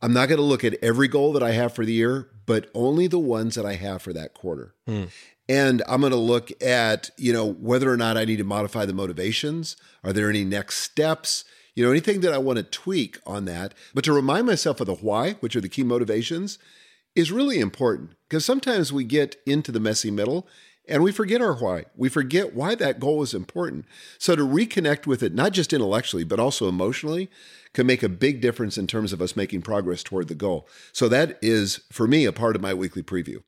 I'm 0.00 0.12
not 0.12 0.28
going 0.28 0.38
to 0.38 0.44
look 0.44 0.64
at 0.64 0.82
every 0.82 1.08
goal 1.08 1.32
that 1.32 1.42
I 1.42 1.52
have 1.52 1.74
for 1.74 1.84
the 1.84 1.92
year, 1.92 2.30
but 2.46 2.70
only 2.74 3.06
the 3.06 3.18
ones 3.18 3.54
that 3.56 3.66
I 3.66 3.74
have 3.74 4.02
for 4.02 4.12
that 4.12 4.34
quarter. 4.34 4.74
Hmm. 4.86 5.04
And 5.48 5.82
I'm 5.88 6.00
going 6.00 6.12
to 6.12 6.18
look 6.18 6.50
at, 6.62 7.10
you 7.16 7.32
know, 7.32 7.50
whether 7.50 7.90
or 7.90 7.96
not 7.96 8.16
I 8.16 8.24
need 8.24 8.36
to 8.36 8.44
modify 8.44 8.84
the 8.84 8.92
motivations. 8.92 9.76
Are 10.04 10.12
there 10.12 10.28
any 10.28 10.44
next 10.44 10.78
steps? 10.78 11.44
You 11.74 11.84
know, 11.84 11.90
anything 11.90 12.20
that 12.20 12.34
I 12.34 12.38
want 12.38 12.58
to 12.58 12.62
tweak 12.64 13.18
on 13.26 13.46
that. 13.46 13.72
But 13.94 14.04
to 14.04 14.12
remind 14.12 14.46
myself 14.46 14.80
of 14.80 14.86
the 14.86 14.94
why, 14.94 15.32
which 15.34 15.56
are 15.56 15.60
the 15.60 15.68
key 15.68 15.84
motivations, 15.84 16.58
is 17.14 17.32
really 17.32 17.58
important 17.60 18.10
because 18.28 18.44
sometimes 18.44 18.92
we 18.92 19.04
get 19.04 19.36
into 19.46 19.72
the 19.72 19.80
messy 19.80 20.10
middle 20.10 20.46
and 20.88 21.02
we 21.02 21.12
forget 21.12 21.40
our 21.40 21.54
why. 21.54 21.84
We 21.96 22.08
forget 22.08 22.54
why 22.54 22.74
that 22.76 23.00
goal 23.00 23.22
is 23.22 23.34
important. 23.34 23.84
So 24.18 24.34
to 24.34 24.42
reconnect 24.42 25.06
with 25.06 25.22
it, 25.22 25.34
not 25.34 25.52
just 25.52 25.72
intellectually, 25.72 26.24
but 26.24 26.40
also 26.40 26.68
emotionally, 26.68 27.30
can 27.74 27.86
make 27.86 28.02
a 28.02 28.08
big 28.08 28.40
difference 28.40 28.78
in 28.78 28.86
terms 28.86 29.12
of 29.12 29.20
us 29.20 29.36
making 29.36 29.62
progress 29.62 30.02
toward 30.02 30.28
the 30.28 30.34
goal. 30.34 30.66
So 30.92 31.08
that 31.08 31.38
is, 31.42 31.80
for 31.92 32.06
me, 32.06 32.24
a 32.24 32.32
part 32.32 32.56
of 32.56 32.62
my 32.62 32.74
weekly 32.74 33.02
preview. 33.02 33.42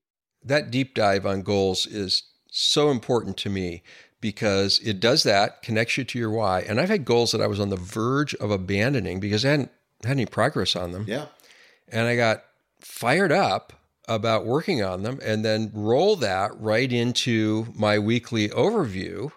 That 0.44 0.70
deep 0.70 0.94
dive 0.94 1.26
on 1.26 1.42
goals 1.42 1.86
is 1.86 2.24
so 2.50 2.90
important 2.90 3.36
to 3.38 3.50
me 3.50 3.82
because 4.20 4.78
it 4.84 5.00
does 5.00 5.22
that, 5.22 5.62
connects 5.62 5.96
you 5.96 6.04
to 6.04 6.18
your 6.18 6.30
why. 6.30 6.60
And 6.60 6.78
I've 6.78 6.90
had 6.90 7.04
goals 7.04 7.32
that 7.32 7.40
I 7.40 7.46
was 7.46 7.60
on 7.60 7.70
the 7.70 7.76
verge 7.76 8.34
of 8.34 8.50
abandoning 8.50 9.20
because 9.20 9.44
I 9.44 9.50
hadn't 9.50 9.70
had 10.04 10.12
any 10.12 10.26
progress 10.26 10.76
on 10.76 10.92
them. 10.92 11.06
Yeah. 11.08 11.26
And 11.88 12.06
I 12.06 12.16
got 12.16 12.44
fired 12.80 13.32
up 13.32 13.72
about 14.10 14.44
working 14.44 14.82
on 14.82 15.04
them 15.04 15.20
and 15.22 15.44
then 15.44 15.70
roll 15.72 16.16
that 16.16 16.50
right 16.60 16.92
into 16.92 17.68
my 17.74 17.98
weekly 17.98 18.48
overview 18.48 19.30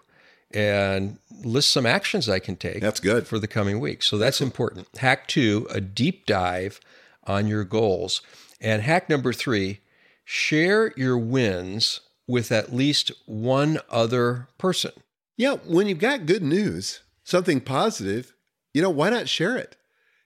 and 0.52 1.18
list 1.44 1.70
some 1.70 1.86
actions 1.86 2.28
I 2.28 2.40
can 2.40 2.56
take. 2.56 2.80
That's 2.80 3.00
good. 3.00 3.26
For 3.26 3.38
the 3.38 3.46
coming 3.46 3.80
week. 3.80 4.02
So 4.02 4.18
that's 4.18 4.40
important. 4.40 4.88
Hack 4.98 5.28
two, 5.28 5.66
a 5.70 5.80
deep 5.80 6.26
dive 6.26 6.80
on 7.24 7.46
your 7.46 7.64
goals. 7.64 8.20
And 8.60 8.82
hack 8.82 9.08
number 9.08 9.32
three, 9.32 9.80
share 10.24 10.92
your 10.96 11.16
wins 11.18 12.00
with 12.26 12.50
at 12.50 12.74
least 12.74 13.12
one 13.26 13.78
other 13.88 14.48
person. 14.58 14.92
Yeah, 15.36 15.54
when 15.66 15.86
you've 15.86 15.98
got 15.98 16.26
good 16.26 16.42
news, 16.42 17.00
something 17.22 17.60
positive, 17.60 18.32
you 18.72 18.82
know, 18.82 18.90
why 18.90 19.10
not 19.10 19.28
share 19.28 19.56
it? 19.56 19.76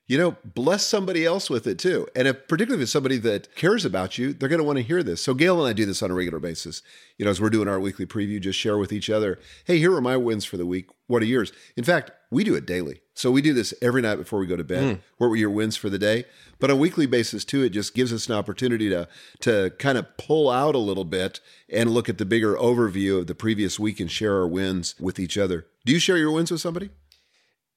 You 0.08 0.16
know, 0.16 0.36
bless 0.42 0.86
somebody 0.86 1.26
else 1.26 1.50
with 1.50 1.66
it 1.66 1.78
too. 1.78 2.08
And 2.16 2.26
if 2.26 2.48
particularly 2.48 2.82
if 2.82 2.86
it's 2.86 2.92
somebody 2.92 3.18
that 3.18 3.54
cares 3.54 3.84
about 3.84 4.16
you, 4.16 4.32
they're 4.32 4.48
going 4.48 4.58
to 4.58 4.64
want 4.64 4.78
to 4.78 4.82
hear 4.82 5.02
this. 5.02 5.22
So 5.22 5.34
Gail 5.34 5.60
and 5.60 5.68
I 5.68 5.74
do 5.74 5.84
this 5.84 6.02
on 6.02 6.10
a 6.10 6.14
regular 6.14 6.40
basis. 6.40 6.82
You 7.18 7.26
know, 7.26 7.30
as 7.30 7.40
we're 7.40 7.50
doing 7.50 7.68
our 7.68 7.78
weekly 7.78 8.06
preview, 8.06 8.40
just 8.40 8.58
share 8.58 8.78
with 8.78 8.90
each 8.90 9.10
other, 9.10 9.38
hey, 9.66 9.78
here 9.78 9.94
are 9.94 10.00
my 10.00 10.16
wins 10.16 10.46
for 10.46 10.56
the 10.56 10.64
week. 10.64 10.88
What 11.08 11.22
are 11.22 11.26
yours? 11.26 11.52
In 11.76 11.84
fact, 11.84 12.10
we 12.30 12.42
do 12.42 12.54
it 12.54 12.64
daily. 12.64 13.02
So 13.12 13.30
we 13.30 13.42
do 13.42 13.52
this 13.52 13.74
every 13.82 14.00
night 14.00 14.16
before 14.16 14.38
we 14.38 14.46
go 14.46 14.56
to 14.56 14.64
bed. 14.64 14.96
Mm. 14.96 15.00
What 15.18 15.28
were 15.28 15.36
your 15.36 15.50
wins 15.50 15.76
for 15.76 15.90
the 15.90 15.98
day? 15.98 16.24
But 16.58 16.70
on 16.70 16.76
a 16.76 16.80
weekly 16.80 17.06
basis 17.06 17.44
too, 17.44 17.62
it 17.62 17.70
just 17.70 17.94
gives 17.94 18.12
us 18.12 18.28
an 18.28 18.34
opportunity 18.34 18.88
to 18.88 19.08
to 19.40 19.72
kind 19.78 19.98
of 19.98 20.16
pull 20.16 20.48
out 20.48 20.74
a 20.74 20.78
little 20.78 21.04
bit 21.04 21.40
and 21.68 21.90
look 21.90 22.08
at 22.08 22.16
the 22.16 22.24
bigger 22.24 22.54
overview 22.54 23.18
of 23.18 23.26
the 23.26 23.34
previous 23.34 23.78
week 23.78 24.00
and 24.00 24.10
share 24.10 24.36
our 24.36 24.48
wins 24.48 24.94
with 24.98 25.18
each 25.18 25.36
other. 25.36 25.66
Do 25.84 25.92
you 25.92 25.98
share 25.98 26.16
your 26.16 26.32
wins 26.32 26.50
with 26.50 26.60
somebody? 26.60 26.90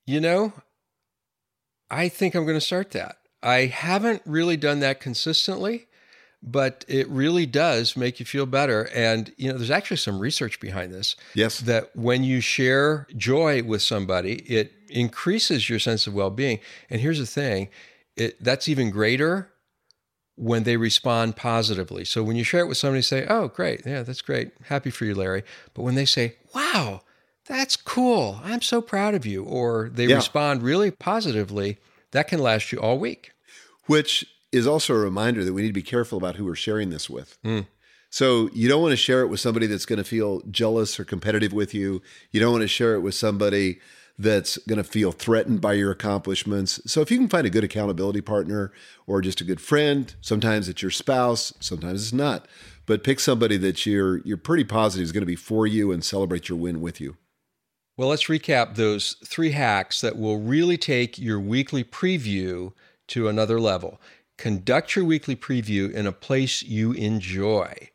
You 0.05 0.21
know, 0.21 0.53
I 1.91 2.07
think 2.09 2.33
I'm 2.33 2.45
going 2.45 2.57
to 2.57 2.65
start 2.65 2.91
that. 2.91 3.17
I 3.43 3.65
haven't 3.65 4.21
really 4.25 4.55
done 4.55 4.79
that 4.79 5.01
consistently, 5.01 5.87
but 6.41 6.85
it 6.87 7.07
really 7.09 7.45
does 7.45 7.97
make 7.97 8.19
you 8.19 8.25
feel 8.25 8.45
better. 8.45 8.89
And, 8.95 9.33
you 9.37 9.51
know, 9.51 9.57
there's 9.57 9.71
actually 9.71 9.97
some 9.97 10.19
research 10.19 10.59
behind 10.59 10.93
this. 10.93 11.15
Yes. 11.35 11.59
That 11.59 11.95
when 11.95 12.23
you 12.23 12.39
share 12.39 13.07
joy 13.15 13.61
with 13.63 13.81
somebody, 13.81 14.35
it 14.43 14.71
increases 14.89 15.69
your 15.69 15.79
sense 15.79 16.07
of 16.07 16.13
well 16.13 16.29
being. 16.29 16.59
And 16.89 17.01
here's 17.01 17.19
the 17.19 17.25
thing 17.25 17.69
it, 18.15 18.41
that's 18.43 18.69
even 18.69 18.89
greater 18.89 19.51
when 20.35 20.63
they 20.63 20.77
respond 20.77 21.35
positively. 21.35 22.05
So 22.05 22.23
when 22.23 22.35
you 22.35 22.43
share 22.43 22.61
it 22.61 22.67
with 22.67 22.77
somebody, 22.77 23.01
say, 23.01 23.25
Oh, 23.27 23.49
great. 23.49 23.85
Yeah, 23.85 24.03
that's 24.03 24.21
great. 24.21 24.51
Happy 24.65 24.89
for 24.89 25.05
you, 25.05 25.13
Larry. 25.13 25.43
But 25.73 25.83
when 25.83 25.95
they 25.95 26.05
say, 26.05 26.35
Wow, 26.55 27.01
that's 27.51 27.75
cool. 27.75 28.39
I'm 28.45 28.61
so 28.61 28.81
proud 28.81 29.13
of 29.13 29.25
you. 29.25 29.43
Or 29.43 29.89
they 29.93 30.05
yeah. 30.05 30.15
respond 30.15 30.63
really 30.63 30.89
positively, 30.89 31.79
that 32.11 32.29
can 32.29 32.39
last 32.39 32.71
you 32.71 32.79
all 32.79 32.97
week. 32.97 33.33
Which 33.87 34.25
is 34.53 34.65
also 34.65 34.93
a 34.93 34.99
reminder 34.99 35.43
that 35.43 35.53
we 35.53 35.61
need 35.61 35.67
to 35.67 35.73
be 35.73 35.81
careful 35.83 36.17
about 36.17 36.37
who 36.37 36.45
we're 36.45 36.55
sharing 36.55 36.91
this 36.91 37.09
with. 37.09 37.37
Mm. 37.43 37.67
So 38.09 38.49
you 38.53 38.69
don't 38.69 38.81
want 38.81 38.91
to 38.93 38.97
share 38.97 39.21
it 39.21 39.27
with 39.27 39.41
somebody 39.41 39.67
that's 39.67 39.85
going 39.85 39.97
to 39.97 40.05
feel 40.05 40.41
jealous 40.49 40.97
or 40.97 41.03
competitive 41.03 41.51
with 41.51 41.73
you. 41.73 42.01
You 42.31 42.39
don't 42.39 42.53
want 42.53 42.61
to 42.61 42.69
share 42.69 42.95
it 42.95 43.01
with 43.01 43.15
somebody 43.15 43.79
that's 44.17 44.57
going 44.59 44.77
to 44.77 44.83
feel 44.83 45.11
threatened 45.11 45.59
by 45.59 45.73
your 45.73 45.91
accomplishments. 45.91 46.79
So 46.85 47.01
if 47.01 47.11
you 47.11 47.17
can 47.17 47.29
find 47.29 47.45
a 47.45 47.49
good 47.49 47.63
accountability 47.63 48.21
partner 48.21 48.71
or 49.07 49.21
just 49.21 49.41
a 49.41 49.45
good 49.45 49.59
friend, 49.59 50.13
sometimes 50.21 50.69
it's 50.69 50.81
your 50.81 50.91
spouse, 50.91 51.53
sometimes 51.59 52.03
it's 52.03 52.13
not, 52.13 52.47
but 52.85 53.03
pick 53.03 53.19
somebody 53.19 53.57
that 53.57 53.85
you're 53.85 54.19
you're 54.19 54.37
pretty 54.37 54.63
positive 54.63 55.03
is 55.03 55.11
going 55.11 55.21
to 55.21 55.25
be 55.25 55.35
for 55.35 55.65
you 55.65 55.91
and 55.91 56.03
celebrate 56.03 56.49
your 56.49 56.57
win 56.57 56.81
with 56.81 57.01
you. 57.01 57.17
Well, 58.01 58.09
let's 58.09 58.23
recap 58.23 58.73
those 58.73 59.15
three 59.23 59.51
hacks 59.51 60.01
that 60.01 60.17
will 60.17 60.39
really 60.39 60.75
take 60.75 61.19
your 61.19 61.39
weekly 61.39 61.83
preview 61.83 62.73
to 63.09 63.27
another 63.27 63.59
level. 63.59 64.01
Conduct 64.39 64.95
your 64.95 65.05
weekly 65.05 65.35
preview 65.35 65.93
in 65.93 66.07
a 66.07 66.11
place 66.11 66.63
you 66.63 66.93
enjoy. 66.93 67.91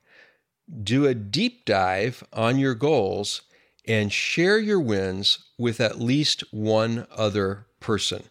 Do 0.80 1.06
a 1.06 1.14
deep 1.14 1.64
dive 1.64 2.22
on 2.32 2.56
your 2.56 2.76
goals 2.76 3.42
and 3.84 4.12
share 4.12 4.60
your 4.60 4.78
wins 4.78 5.40
with 5.58 5.80
at 5.80 6.00
least 6.00 6.44
one 6.52 7.08
other 7.10 7.66
person. 7.80 8.22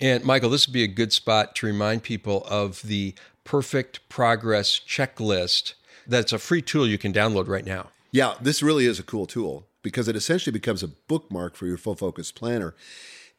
And 0.00 0.24
Michael, 0.24 0.50
this 0.50 0.66
would 0.66 0.74
be 0.74 0.82
a 0.82 0.88
good 0.88 1.12
spot 1.12 1.54
to 1.54 1.66
remind 1.66 2.02
people 2.02 2.42
of 2.50 2.82
the 2.82 3.14
perfect 3.44 4.00
progress 4.08 4.80
checklist. 4.80 5.74
That's 6.08 6.32
a 6.32 6.40
free 6.40 6.60
tool 6.60 6.88
you 6.88 6.98
can 6.98 7.12
download 7.12 7.46
right 7.46 7.64
now. 7.64 7.90
Yeah, 8.10 8.34
this 8.40 8.64
really 8.64 8.86
is 8.86 8.98
a 8.98 9.04
cool 9.04 9.26
tool 9.26 9.68
because 9.82 10.08
it 10.08 10.16
essentially 10.16 10.52
becomes 10.52 10.82
a 10.82 10.88
bookmark 10.88 11.56
for 11.56 11.66
your 11.66 11.76
full 11.76 11.94
focus 11.94 12.32
planner. 12.32 12.74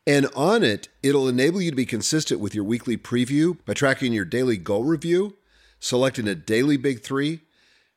And 0.07 0.27
on 0.35 0.63
it, 0.63 0.87
it'll 1.03 1.27
enable 1.27 1.61
you 1.61 1.69
to 1.69 1.75
be 1.75 1.85
consistent 1.85 2.39
with 2.39 2.55
your 2.55 2.63
weekly 2.63 2.97
preview 2.97 3.57
by 3.65 3.73
tracking 3.73 4.13
your 4.13 4.25
daily 4.25 4.57
goal 4.57 4.83
review, 4.83 5.35
selecting 5.79 6.27
a 6.27 6.35
daily 6.35 6.75
big 6.77 7.03
three, 7.03 7.41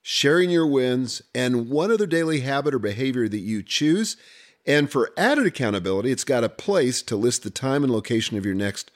sharing 0.03 0.51
your 0.51 0.67
wins, 0.67 1.23
and 1.35 1.71
one 1.71 1.91
other 1.91 2.07
daily 2.07 2.41
habit 2.41 2.75
or 2.75 2.79
behavior 2.79 3.27
that 3.29 3.39
you 3.39 3.63
choose. 3.63 4.19
And 4.67 4.91
for 4.91 5.13
added 5.17 5.47
accountability, 5.47 6.11
it's 6.11 6.25
got 6.25 6.45
a 6.45 6.49
place 6.49 7.03
to 7.03 7.17
list 7.17 7.43
the 7.43 7.51
time 7.51 7.83
and 7.83 7.93
location 7.93 8.37
of 8.37 8.45
your 8.45 8.55
next 8.55 8.91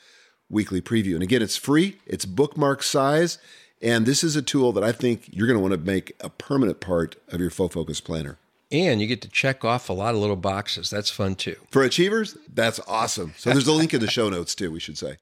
weekly 0.50 0.80
preview. 0.80 1.14
And 1.14 1.22
again, 1.22 1.42
it's 1.42 1.56
free, 1.56 1.98
it's 2.06 2.24
bookmark 2.24 2.82
size, 2.82 3.38
and 3.80 4.06
this 4.06 4.24
is 4.24 4.36
a 4.36 4.42
tool 4.42 4.72
that 4.72 4.84
I 4.84 4.92
think 4.92 5.28
you're 5.30 5.46
going 5.46 5.58
to 5.58 5.62
want 5.62 5.72
to 5.72 5.78
make 5.78 6.14
a 6.20 6.30
permanent 6.30 6.80
part 6.80 7.16
of 7.28 7.40
your 7.40 7.50
full 7.50 7.68
focus 7.68 8.00
planner. 8.00 8.38
And 8.70 9.00
you 9.00 9.06
get 9.06 9.22
to 9.22 9.28
check 9.28 9.64
off 9.64 9.88
a 9.88 9.94
lot 9.94 10.14
of 10.14 10.20
little 10.20 10.36
boxes. 10.36 10.90
That's 10.90 11.10
fun 11.10 11.36
too. 11.36 11.56
For 11.70 11.82
achievers, 11.82 12.36
that's 12.52 12.80
awesome. 12.86 13.32
So 13.38 13.50
there's 13.50 13.66
a 13.66 13.72
link 13.72 13.94
in 13.94 14.00
the 14.00 14.10
show 14.10 14.28
notes 14.28 14.54
too, 14.54 14.70
we 14.70 14.80
should 14.80 14.98
say. 14.98 15.16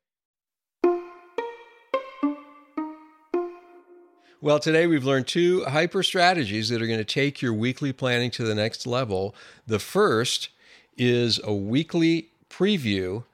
Well, 4.40 4.59
today 4.59 4.87
we've 4.87 5.04
learned 5.04 5.26
two 5.26 5.64
hyper 5.64 6.02
strategies 6.02 6.68
that 6.68 6.82
are 6.82 6.87
going 6.87 6.98
to 6.98 7.04
take 7.04 7.40
your 7.40 7.54
weekly 7.54 7.92
planning 7.92 8.30
to 8.32 8.44
the 8.44 8.54
next 8.54 8.87
level. 8.87 9.35
The 9.66 9.78
first 9.78 10.50
is 10.96 11.40
a 11.42 11.54
weekly 11.54 12.28
preview, 12.50 13.24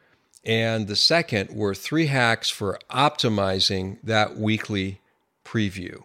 and 0.45 0.87
the 0.87 0.97
second 0.97 1.51
were 1.51 1.75
three 1.75 2.07
hacks 2.07 2.51
for 2.51 2.79
optimizing 2.91 3.99
that 4.03 4.37
weekly 4.37 5.01
preview. 5.45 6.05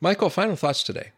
Michael, 0.00 0.30
final 0.30 0.56
thoughts 0.56 0.82
today. 0.82 1.12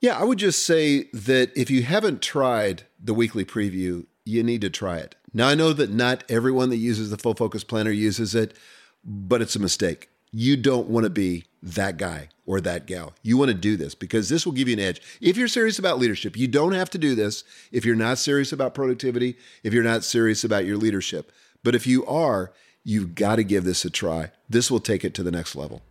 Yeah, 0.00 0.18
I 0.18 0.24
would 0.24 0.38
just 0.38 0.64
say 0.64 1.04
that 1.12 1.50
if 1.56 1.70
you 1.70 1.82
haven't 1.82 2.22
tried 2.22 2.84
the 3.02 3.14
weekly 3.14 3.44
preview, 3.44 4.06
you 4.24 4.42
need 4.42 4.60
to 4.60 4.70
try 4.70 4.98
it. 4.98 5.16
Now, 5.32 5.48
I 5.48 5.54
know 5.54 5.72
that 5.72 5.90
not 5.90 6.24
everyone 6.28 6.70
that 6.70 6.76
uses 6.76 7.10
the 7.10 7.16
full 7.16 7.34
focus 7.34 7.64
planner 7.64 7.90
uses 7.90 8.34
it, 8.34 8.56
but 9.04 9.42
it's 9.42 9.56
a 9.56 9.60
mistake. 9.60 10.08
You 10.30 10.56
don't 10.56 10.88
want 10.88 11.04
to 11.04 11.10
be 11.10 11.44
that 11.62 11.96
guy 11.96 12.28
or 12.46 12.60
that 12.60 12.86
gal. 12.86 13.14
You 13.22 13.36
want 13.36 13.48
to 13.50 13.54
do 13.54 13.76
this 13.76 13.94
because 13.94 14.28
this 14.28 14.46
will 14.46 14.52
give 14.52 14.68
you 14.68 14.74
an 14.74 14.80
edge. 14.80 15.00
If 15.20 15.36
you're 15.36 15.48
serious 15.48 15.78
about 15.78 15.98
leadership, 15.98 16.36
you 16.36 16.46
don't 16.46 16.72
have 16.72 16.90
to 16.90 16.98
do 16.98 17.14
this 17.14 17.44
if 17.72 17.84
you're 17.84 17.96
not 17.96 18.18
serious 18.18 18.52
about 18.52 18.74
productivity, 18.74 19.36
if 19.62 19.72
you're 19.72 19.82
not 19.82 20.04
serious 20.04 20.44
about 20.44 20.66
your 20.66 20.76
leadership. 20.76 21.32
But 21.64 21.74
if 21.74 21.86
you 21.86 22.06
are, 22.06 22.52
You've 22.88 23.14
got 23.14 23.36
to 23.36 23.44
give 23.44 23.64
this 23.64 23.84
a 23.84 23.90
try. 23.90 24.30
This 24.48 24.70
will 24.70 24.80
take 24.80 25.04
it 25.04 25.12
to 25.12 25.22
the 25.22 25.30
next 25.30 25.54
level. 25.54 25.82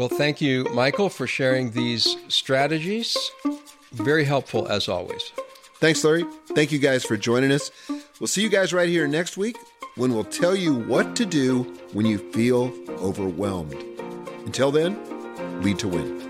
Well, 0.00 0.08
thank 0.08 0.40
you, 0.40 0.64
Michael, 0.72 1.10
for 1.10 1.26
sharing 1.26 1.72
these 1.72 2.16
strategies. 2.28 3.14
Very 3.92 4.24
helpful 4.24 4.66
as 4.66 4.88
always. 4.88 5.30
Thanks, 5.74 6.02
Larry. 6.02 6.24
Thank 6.54 6.72
you 6.72 6.78
guys 6.78 7.04
for 7.04 7.18
joining 7.18 7.52
us. 7.52 7.70
We'll 8.18 8.26
see 8.26 8.40
you 8.40 8.48
guys 8.48 8.72
right 8.72 8.88
here 8.88 9.06
next 9.06 9.36
week 9.36 9.58
when 9.96 10.14
we'll 10.14 10.24
tell 10.24 10.56
you 10.56 10.72
what 10.72 11.14
to 11.16 11.26
do 11.26 11.64
when 11.92 12.06
you 12.06 12.16
feel 12.16 12.72
overwhelmed. 12.88 13.76
Until 14.46 14.70
then, 14.70 14.98
lead 15.62 15.78
to 15.80 15.88
win. 15.88 16.29